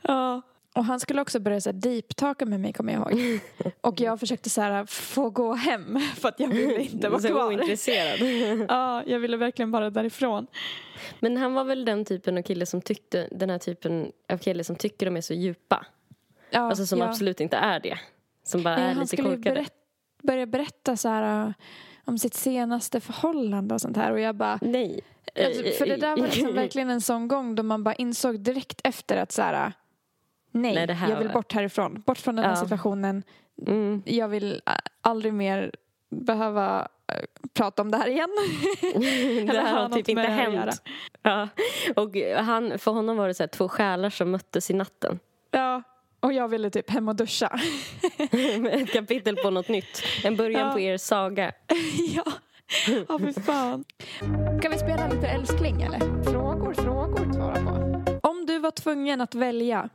[0.01, 0.41] Ja.
[0.77, 3.39] Och han skulle också börja så deeptaka med mig kommer jag ihåg.
[3.81, 7.27] Och jag försökte så här få gå hem för att jag ville inte vara Så
[7.27, 7.47] kvar.
[7.47, 8.19] ointresserad.
[8.69, 10.47] Ja, jag ville verkligen bara därifrån.
[11.19, 14.63] Men han var väl den typen av kille som tyckte, den här typen av kille
[14.63, 15.85] som tycker de är så djupa.
[16.49, 17.05] Ja, Alltså som ja.
[17.09, 17.99] absolut inte är det.
[18.43, 19.55] Som bara Nej, är han lite skulle ju korkade.
[19.55, 19.73] berätt,
[20.23, 21.51] börja berätta så här uh,
[22.05, 24.11] om sitt senaste förhållande och sånt här.
[24.11, 24.59] Och jag bara...
[24.61, 25.01] Nej.
[25.45, 28.81] Alltså, för det där var liksom verkligen en sån gång då man bara insåg direkt
[28.83, 29.73] efter att så här...
[30.61, 32.03] Nej, Nej, här jag vill bort härifrån.
[32.05, 32.55] Bort från den här Ja.
[32.55, 33.23] situationen.
[33.67, 34.01] Mm.
[34.05, 35.71] Jag vill uh, aldrig mer
[36.09, 38.29] behöva eh, prata om det här igen.
[39.47, 40.81] det här ha har typ inte hänt.
[41.21, 41.47] Ja.
[41.95, 45.19] Och han, för honom var det så här, två själar som möttes i natten.
[45.51, 45.83] Ja,
[46.19, 47.59] och jag ville typ hem och duscha.
[48.71, 50.03] Ett kapitel på något nytt.
[50.23, 50.73] En början Ja.
[50.73, 51.51] på er saga.
[52.15, 52.23] ja,
[53.09, 53.83] ja fy fan.
[54.59, 56.23] Ska vi spela lite älskling eller?
[56.23, 58.29] Frågor, frågor, svara på.
[58.29, 59.89] Om du var tvungen att välja,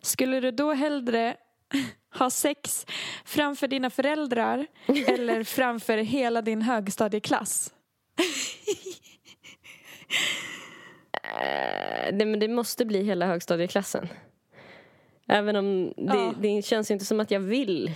[0.00, 1.36] skulle du då hellre
[2.18, 2.86] ha sex
[3.24, 4.66] framför dina föräldrar
[5.08, 7.72] eller framför hela din högstadieklass?
[11.12, 14.08] Eh, nej, men det måste bli hela högstadieklassen.
[15.28, 16.34] Även om det, Ja.
[16.40, 17.92] det känns inte som att jag vill.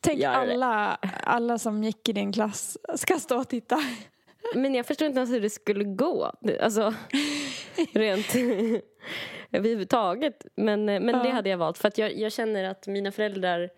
[0.00, 0.52] Tänk Gör det.
[0.52, 3.82] alla, alla som gick i din klass ska stå och titta.
[4.54, 6.32] Men jag förstår inte ens hur det skulle gå.
[6.40, 6.94] Det- Alltså,
[7.92, 8.34] rent
[9.52, 10.46] överhuvudtaget.
[10.54, 11.34] Men, eh, men det Ja.
[11.34, 11.78] hade jag valt.
[11.78, 13.70] För att jag, jag känner att mina föräldrar...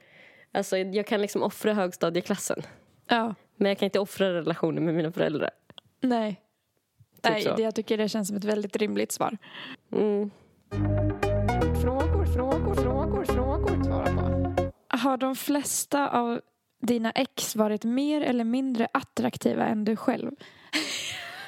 [0.53, 2.63] Alltså, jag kan liksom offra högstadieklassen.
[3.09, 5.51] Ja, Men jag kan inte offra relationen med mina föräldrar.
[6.01, 6.41] nej.
[7.23, 7.57] Typ nej, så.
[7.57, 9.37] det, jag tycker det känns som ett väldigt rimligt svar.
[9.93, 10.31] Mm.
[11.83, 13.85] Frågor, frågor, frågor, frågor.
[13.85, 14.97] Svara på.
[14.97, 16.41] Har de flesta av
[16.83, 20.31] dina ex varit mer eller mindre attraktiva än du själv?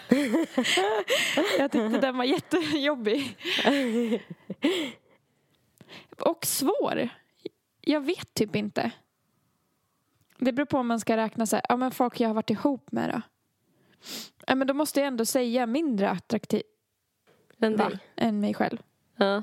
[1.59, 3.36] jag tyckte den var jättejobbig.
[6.18, 7.09] Och svår.
[7.80, 8.90] Jag vet typ inte.
[10.38, 12.50] Det beror på om man ska räkna så här, ja men folk jag har varit
[12.50, 13.20] ihop med då.
[14.46, 16.62] Ja men då måste jag ändå säga mindre attraktiv
[17.61, 17.98] Än dig.
[18.16, 18.78] än mig själv.
[19.16, 19.42] Ja.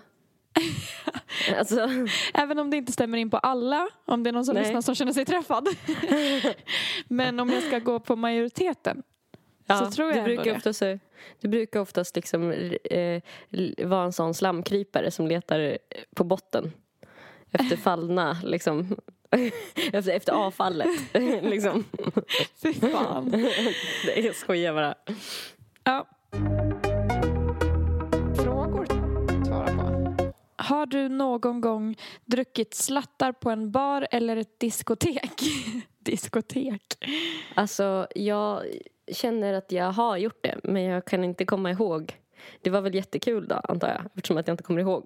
[1.57, 1.89] alltså,
[2.33, 4.63] Även om det inte stämmer in på alla, om det är någon som Nej.
[4.63, 5.67] lyssnar som känner sig träffad.
[7.07, 9.03] Men om jag ska gå på majoriteten.
[9.65, 10.57] Ja, Så tror jag du ändå brukar det.
[10.57, 10.83] oftast,
[11.41, 12.51] du brukar oftast liksom,
[12.83, 13.21] eh,
[13.85, 15.75] vara en sån slamkrypare som letar eh,
[16.15, 16.71] på botten
[17.51, 18.95] efter fallna, liksom.
[19.93, 20.87] efter, efter avfallet.
[21.41, 21.83] liksom.
[22.61, 23.49] Fy fan.
[24.15, 24.95] Jag skojar bara.
[25.83, 26.07] Ja.
[28.35, 28.85] Frågor
[29.45, 30.33] svara på.
[30.55, 31.95] Har du någon gång
[32.25, 35.41] druckit slattar på en bar eller ett diskotek?
[35.99, 36.81] diskotek?
[37.55, 38.63] Alltså, jag
[39.11, 42.15] känner att jag har gjort det, men jag kan inte komma ihåg.
[42.61, 45.05] Det var väl jättekul då, antar jag, eftersom att jag inte kommer ihåg.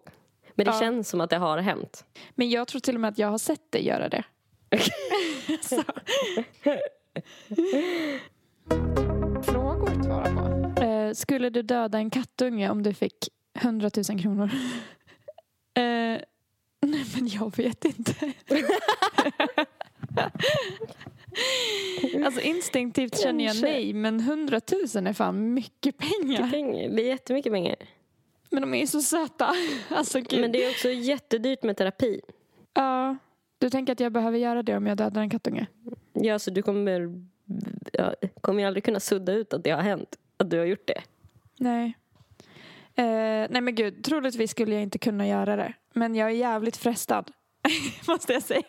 [0.55, 0.79] Men det Ja.
[0.79, 2.05] känns som att det har hänt.
[2.35, 4.23] Men jag tror till och med att jag har sett dig göra det.
[9.43, 10.81] Frågor svara på.
[10.81, 13.27] Eh, skulle du döda en kattunge om du fick
[13.59, 14.45] 100 000 kronor?
[15.73, 15.81] eh,
[16.81, 18.13] nej men jag vet inte.
[22.25, 24.61] Alltså instinktivt känner jag nej men 100
[24.95, 26.51] 000 är fan mycket pengar.
[26.51, 26.89] Pengar.
[26.89, 27.75] Det är jättemycket pengar.
[28.49, 29.55] Men de är ju så söta.
[29.89, 30.41] Alltså gud.
[30.41, 32.21] Men det är också jättedyrt med terapi.
[32.73, 33.17] Ja,
[33.57, 35.67] du tänker att jag behöver göra det om jag dödar en kattunge?
[36.13, 37.25] Ja, så du kommer,
[37.93, 40.15] ja, kommer ju aldrig kunna sudda ut att det har hänt.
[40.37, 41.01] Att du har gjort det.
[41.59, 41.97] Nej.
[42.95, 45.73] Eh, nej men gud, troligtvis skulle jag inte kunna göra det.
[45.93, 47.31] Men jag är jävligt frestad.
[48.07, 48.63] Måste jag säga.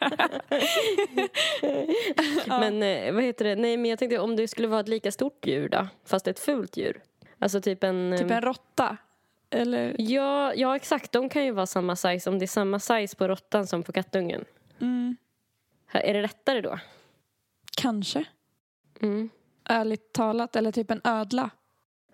[2.46, 3.56] Men eh, vad heter det?
[3.56, 5.86] Nej, men jag tänkte om det skulle vara ett lika stort djur då.
[6.04, 7.02] Fast ett fult djur.
[7.38, 8.14] Alltså typ en...
[8.18, 8.96] typ eh, en råtta.
[9.50, 11.12] Eller, Ja, ja, exakt.
[11.12, 13.92] De kan ju vara samma size om det är samma size på råttan som på
[13.92, 14.44] kattungen.
[14.80, 15.16] mm,
[15.92, 16.78] Är det lättare då?
[17.76, 18.24] kanske.
[19.00, 19.30] Mm.
[19.64, 20.56] Ärligt talat.
[20.56, 21.50] Eller typ en ödla.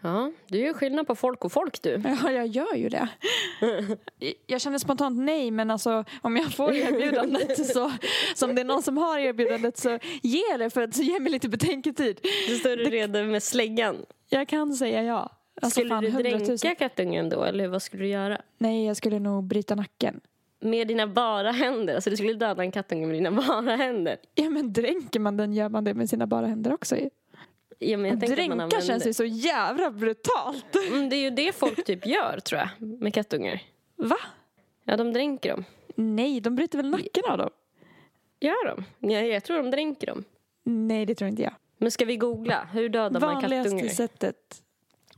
[0.05, 2.03] Ja, du gör skillnad på folk och folk du.
[2.05, 3.09] Ja, jag gör ju det.
[4.47, 7.93] Jag känner spontant nej, men alltså om jag får erbjudandet så,
[8.35, 11.33] så om det är någon som har erbjudandet så ge det för att ge mig
[11.33, 12.21] lite betänketid.
[12.49, 13.97] Du står redo med släggan.
[14.29, 15.31] Jag kan säga ja.
[15.63, 16.45] Alltså, skulle fan, du 100 000.
[16.45, 18.41] dränka kattungen då, eller vad skulle du göra?
[18.59, 20.21] Nej, jag skulle nog bryta nacken.
[20.61, 21.95] Med dina bara händer?
[21.95, 24.17] Alltså du skulle döda en kattunge med dina bara händer?
[24.35, 27.11] Ja, men dränker man den gör man det med sina bara händer också ju.
[27.79, 30.77] Ja, Dränka känns ju så jävla brutalt.
[30.89, 32.69] Mm, det är ju det folk typ gör, tror jag,
[33.01, 33.63] med kattungar.
[33.97, 34.17] Va?
[34.85, 35.65] Ja, de dränker dem.
[35.95, 37.51] Nej, de bryter väl nacken av dem?
[38.41, 38.85] Gör de?
[39.13, 40.25] Ja, jag tror de dränker dem.
[40.65, 41.55] Nej, det tror inte jag.
[41.79, 42.69] Men ska vi googla?
[42.73, 43.95] Hur dödar man Vanligaste kattungar?
[43.95, 44.63] sättet.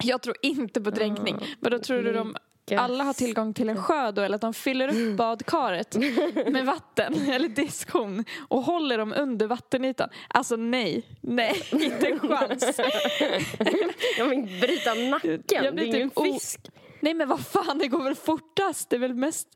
[0.03, 1.37] Jag tror inte på dränkning.
[1.61, 2.37] Men då tror du de
[2.73, 5.97] alla har tillgång till en sjö då eller att de fyller upp badkaret
[6.51, 10.09] med vatten eller diskhon och håller dem under vattenytan.
[10.29, 12.65] Alltså nej, nej, inte en chans.
[14.19, 15.43] Jag vill bryta nacken.
[15.51, 16.61] Jag det blir är ingen typ o- fisk.
[17.01, 18.91] Nej men vad fan, det går väl fortast?
[18.91, 19.49] Det är väl mest...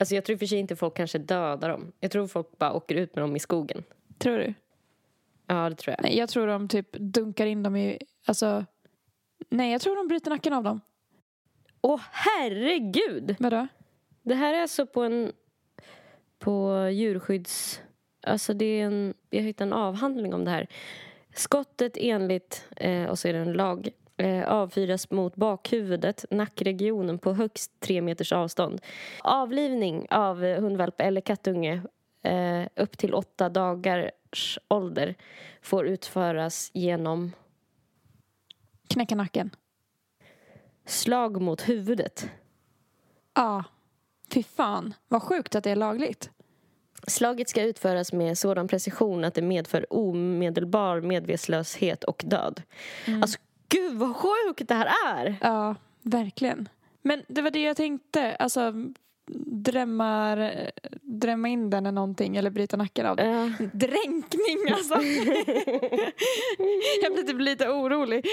[0.00, 1.92] Alltså, jag tror för sig inte folk kanske dödar dem.
[2.00, 3.84] Jag tror folk bara åker ut med dem i skogen.
[4.18, 4.54] Tror du?
[5.46, 6.02] Ja, det tror jag.
[6.02, 7.98] Nej, jag tror de typ dunkar in dem i...
[8.26, 8.64] Alltså...
[9.48, 10.80] Nej, jag tror de bryter nacken av dem.
[11.84, 13.36] Åh, herregud!
[13.38, 13.66] Vadå?
[14.22, 15.32] Det här är alltså på en...
[16.38, 17.80] På djurskydds...
[18.26, 20.66] alltså det är en, jag hittade en avhandling om det här.
[21.34, 27.32] Skottet enligt, eh, och så är det en lag, eh, avfyras mot bakhuvudet, nackregionen på
[27.32, 28.80] högst tre meters avstånd.
[29.20, 31.82] Avlivning av hundvalp eller kattunge
[32.22, 35.14] eh, upp till åtta dagars ålder
[35.62, 37.32] får utföras genom
[38.88, 39.50] Knäcka nacken.
[40.86, 42.30] Slag mot huvudet.
[43.34, 43.64] Ja.
[44.30, 44.94] Fy fan.
[45.08, 46.30] Vad sjukt att det är lagligt.
[47.06, 52.62] Slaget ska utföras med sådan precision att det medför omedelbar medvetslöshet och död.
[53.22, 55.36] Alltså, gud vad sjukt det här är!
[55.40, 56.68] Ja, verkligen.
[57.02, 58.36] Men det var det jag tänkte.
[58.36, 58.72] Alltså,
[59.46, 60.36] drämma,
[61.00, 63.56] drämma in den eller någonting eller bryta nacken av den.
[63.58, 63.66] Ja.
[63.72, 64.94] Dränkning alltså!
[67.42, 68.24] lite orolig.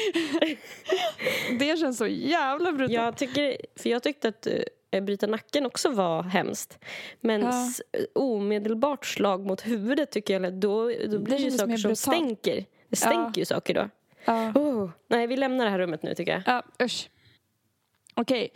[1.59, 2.91] det känns så jävla brutalt.
[2.93, 4.47] Jag, tycker, för jag tyckte att
[4.91, 6.79] eh, bryta nacken också var hemskt.
[7.21, 7.49] Men Ja.
[7.67, 7.81] s-
[8.15, 12.65] omedelbart slag mot huvudet tycker jag, då, då blir det ju saker som stänker.
[12.89, 13.89] Det stänker ju saker då.
[14.25, 14.51] Ja.
[14.55, 14.89] Oh.
[15.07, 16.41] Nej, vi lämnar det här rummet nu tycker jag.
[16.45, 17.09] Ja, usch.
[18.15, 18.49] Okej.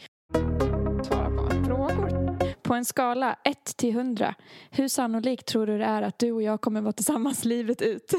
[2.64, 4.36] På en skala 1 till 100,
[4.72, 8.11] hur sannolikt tror du det är att du och jag kommer vara tillsammans livet ut?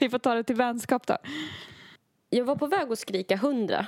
[0.00, 1.16] Vi får ta det till vänskap då.
[2.30, 3.86] Jag var på väg att skrika hundra.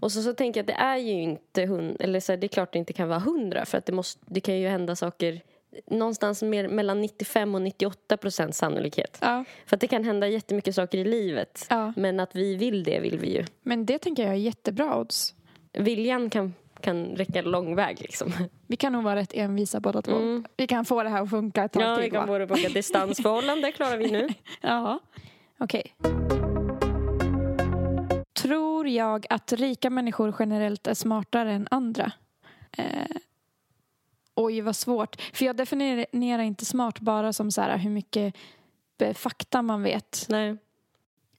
[0.00, 2.46] Och så, så tänker jag att det är ju inte hund, eller så här, det
[2.46, 4.96] är klart det inte kan vara hundra för att det, måste, det kan ju hända
[4.96, 5.40] saker
[5.86, 9.18] någonstans mer, mellan 95 och 98 procent sannolikhet.
[9.20, 11.66] Ja, För att det kan hända jättemycket saker i livet.
[11.70, 11.92] ja.
[11.96, 13.44] Men att vi vill det vill vi ju.
[13.62, 15.34] Men det tänker jag är jättebra odds.
[15.72, 16.54] Viljan kan,
[16.84, 18.32] kan räcka lång väg liksom.
[18.66, 20.16] Vi kan nog vara rätt envisa båda två.
[20.16, 20.44] Mm.
[20.56, 22.26] Vi kan få det här att funka ett tag Ja, till vi kan va?
[22.26, 24.28] både boka distansförhållande klarar vi nu.
[24.60, 24.98] Ja.
[25.58, 25.94] Okej.
[28.42, 32.12] Tror jag att rika människor generellt är smartare än andra?
[32.78, 33.16] Eh,
[34.34, 35.22] oj, vad svårt.
[35.32, 38.34] För jag definierar inte smart bara som så här, hur mycket
[39.00, 40.26] eh, fakta man vet.
[40.28, 40.56] Nej.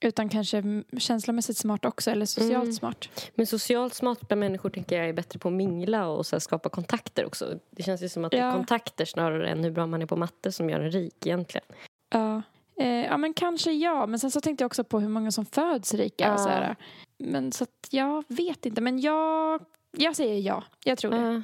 [0.00, 0.62] Utan kanske
[0.98, 2.72] känslomässigt smart också, eller socialt Mm.
[2.72, 3.08] smart.
[3.34, 7.26] Men socialt smarta människor tänker jag är bättre på att mingla och så skapa kontakter
[7.26, 7.58] också.
[7.70, 8.52] Det känns ju som att det är Ja.
[8.52, 11.66] kontakter snarare än hur bra man är på matte som gör en rik egentligen.
[12.12, 12.42] Ja.
[12.80, 14.06] Eh, ja, men kanske ja.
[14.06, 16.24] Men sen så tänkte jag också på hur många som föds rika.
[16.24, 16.32] Ja.
[16.34, 16.76] Och så här.
[17.18, 18.80] Men så att jag vet inte.
[18.80, 19.60] Men jag,
[19.96, 20.64] jag säger ja.
[20.84, 21.16] Jag tror det.
[21.16, 21.42] Ja.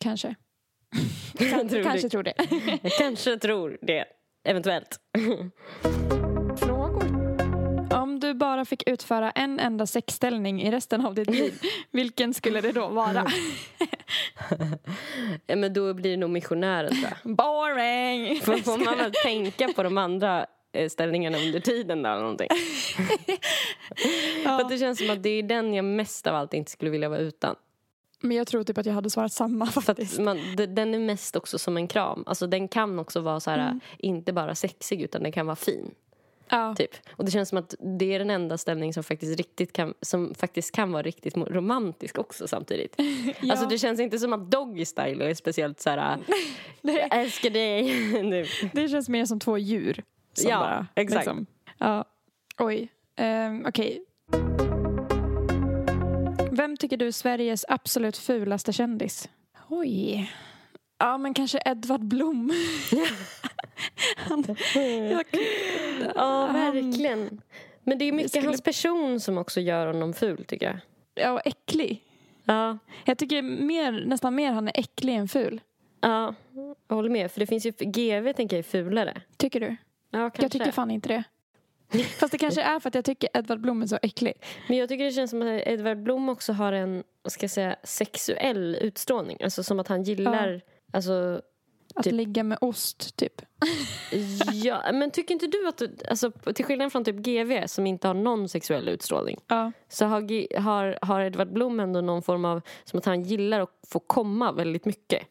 [0.00, 0.34] Kanske.
[1.38, 2.10] Jag tror Kanske det.
[2.10, 2.34] tror det.
[2.82, 4.04] Jag kanske tror det.
[4.44, 5.00] Eventuellt.
[8.38, 11.60] Bara fick utföra en enda sexställning i resten av ditt liv,
[11.90, 13.26] vilken skulle det då vara?
[15.46, 17.36] Ja, men då blir det nog missionären tror jag.
[17.36, 18.40] Boring!
[18.44, 22.48] Får får man väl tänka på de andra eh, ställningarna under tiden då eller någonting.
[24.42, 24.66] För ja.
[24.70, 27.18] det känns som att det är den jag mest av allt inte skulle vilja vara
[27.20, 27.54] utan.
[28.20, 30.18] Men jag tror typ att jag hade svarat samma För faktiskt.
[30.18, 32.24] man, den är mest också som en kram.
[32.26, 33.80] Alltså den kan också vara så här, Mm.
[33.98, 35.94] inte bara sexig utan den kan vara fin.
[36.48, 36.74] Ja.
[36.74, 36.90] Typ.
[37.16, 40.34] Och det känns som att det är den enda ställning som faktiskt, riktigt kan, som
[40.34, 42.96] faktiskt kan vara riktigt romantisk också samtidigt.
[43.40, 43.52] Ja.
[43.52, 46.18] Alltså det känns inte som att Doggy Style är speciellt så här,
[46.80, 47.08] Nej.
[47.10, 47.82] jag älskar dig
[48.22, 48.46] nu.
[48.72, 50.02] Det känns mer som två djur.
[50.32, 51.26] Som Ja, bara, exakt.
[51.26, 51.46] Liksom.
[51.78, 52.04] Ja.
[52.58, 52.88] Oj.
[53.20, 54.02] Um, Okej.
[56.50, 59.28] Vem tycker du är Sveriges absolut fulaste kändis?
[59.68, 60.32] Oj.
[60.98, 62.52] Ja, men kanske Edvard Blom.
[64.16, 64.44] Han,
[65.10, 65.24] jag,
[66.14, 67.40] Ja, verkligen.
[67.84, 70.76] Men det är mycket skulle- hans person som också gör honom ful tycker jag.
[71.24, 72.02] ja, och äcklig.
[72.44, 75.60] Ja, Jag tycker mer, nästan mer han är äcklig än ful.
[76.00, 76.34] ja,
[76.88, 77.32] jag håller med.
[77.32, 79.20] För det finns ju, GV tänker jag är fulare.
[79.36, 79.76] Tycker du?
[80.10, 80.42] Ja, kanske.
[80.42, 81.24] Jag tycker fan inte det.
[82.18, 84.32] Fast det kanske är för att jag tycker Edvard Blom är så äcklig.
[84.68, 87.76] Men jag tycker det känns som att Edvard Blom också har en, ska jag säga,
[87.82, 89.38] sexuell utstrålning.
[89.44, 90.60] Alltså som att han gillar,
[90.92, 91.40] alltså,
[91.96, 92.12] Att Typ.
[92.12, 93.42] ligga med ost, typ.
[94.52, 98.14] ja, men tycker inte du att, alltså till skillnad från typ GV som inte har
[98.14, 99.38] någon sexuell utstrålning.
[99.48, 99.72] Ja.
[99.88, 103.70] Så har, har, har Edvard Blom ändå någon form av, som att han gillar att
[103.88, 105.22] få komma väldigt mycket.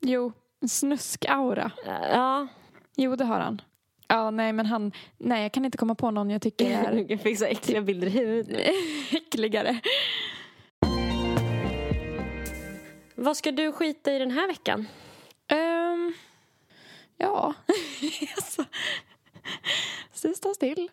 [0.00, 1.70] Jo, en snusk-aura.
[1.86, 2.48] Ja,
[2.96, 3.60] Jo, det har han.
[4.08, 4.92] Ja, nej, men han...
[5.18, 8.06] Nej, jag kan inte komma på någon jag tycker är jag fick så äckliga bilder
[8.06, 8.60] i huvudet
[9.12, 9.80] äckligare.
[13.14, 14.86] Vad ska du skita i den här veckan?
[17.16, 17.54] Ja,
[18.36, 18.64] alltså...
[20.12, 20.90] Så stå still.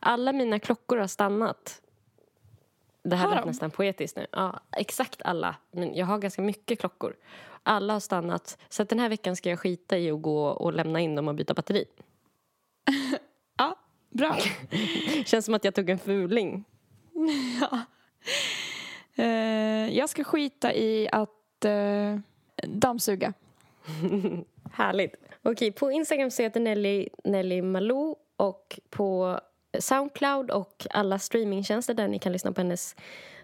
[0.00, 1.82] Alla mina klockor har stannat.
[3.02, 4.26] Det här lät nästan poetiskt nu.
[4.32, 5.56] Ja, exakt alla.
[5.70, 7.16] Men jag har ganska mycket klockor.
[7.62, 8.58] Alla har stannat.
[8.68, 11.28] Så att den här veckan ska jag skita i att gå och lämna in dem
[11.28, 11.84] och byta batteri.
[13.60, 13.78] Ja,
[14.10, 14.36] bra.
[15.26, 16.64] Känns som att jag tog en fuling.
[19.14, 22.20] Eh, jag ska skita i att uh,
[22.66, 23.32] dammsuga.
[24.72, 25.14] Härligt.
[25.42, 29.40] Okej, på Instagram så heter Nelly Nelly Malou och på
[29.78, 32.96] Soundcloud och alla streamingtjänster där ni kan lyssna på hennes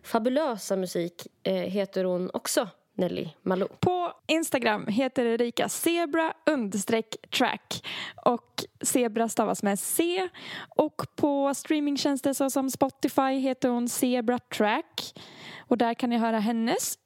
[0.02, 3.68] fabulösa musik eh, heter hon också Nelly Malou.
[3.80, 7.84] På Instagram heter Erika zebra understreck track
[8.24, 10.28] och zebra stavas med C
[10.68, 15.14] och på streamingtjänster såsom Spotify heter hon Zebra Track
[15.58, 16.98] och där kan ni höra hennes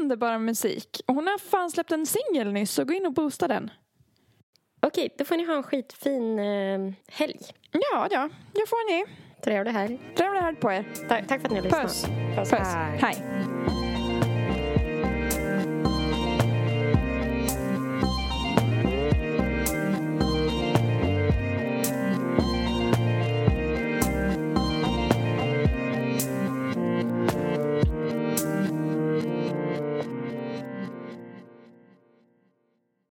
[0.00, 3.48] underbara musik och hon har fan släppt en singel nyss så gå in och boosta
[3.48, 3.70] den.
[4.82, 7.40] Okej, då får ni ha en skitfin eh, helg.
[7.72, 9.04] Ja, ja, det får ni.
[9.44, 9.98] Trevlig helg.
[10.16, 10.84] Trevlig helg på er.
[11.08, 11.82] Ta- tack för att ni har lyssnat.
[11.82, 12.04] Puss.
[12.36, 12.50] Puss.
[12.50, 12.68] Puss.
[12.74, 12.98] Hej.
[13.00, 13.85] Hej.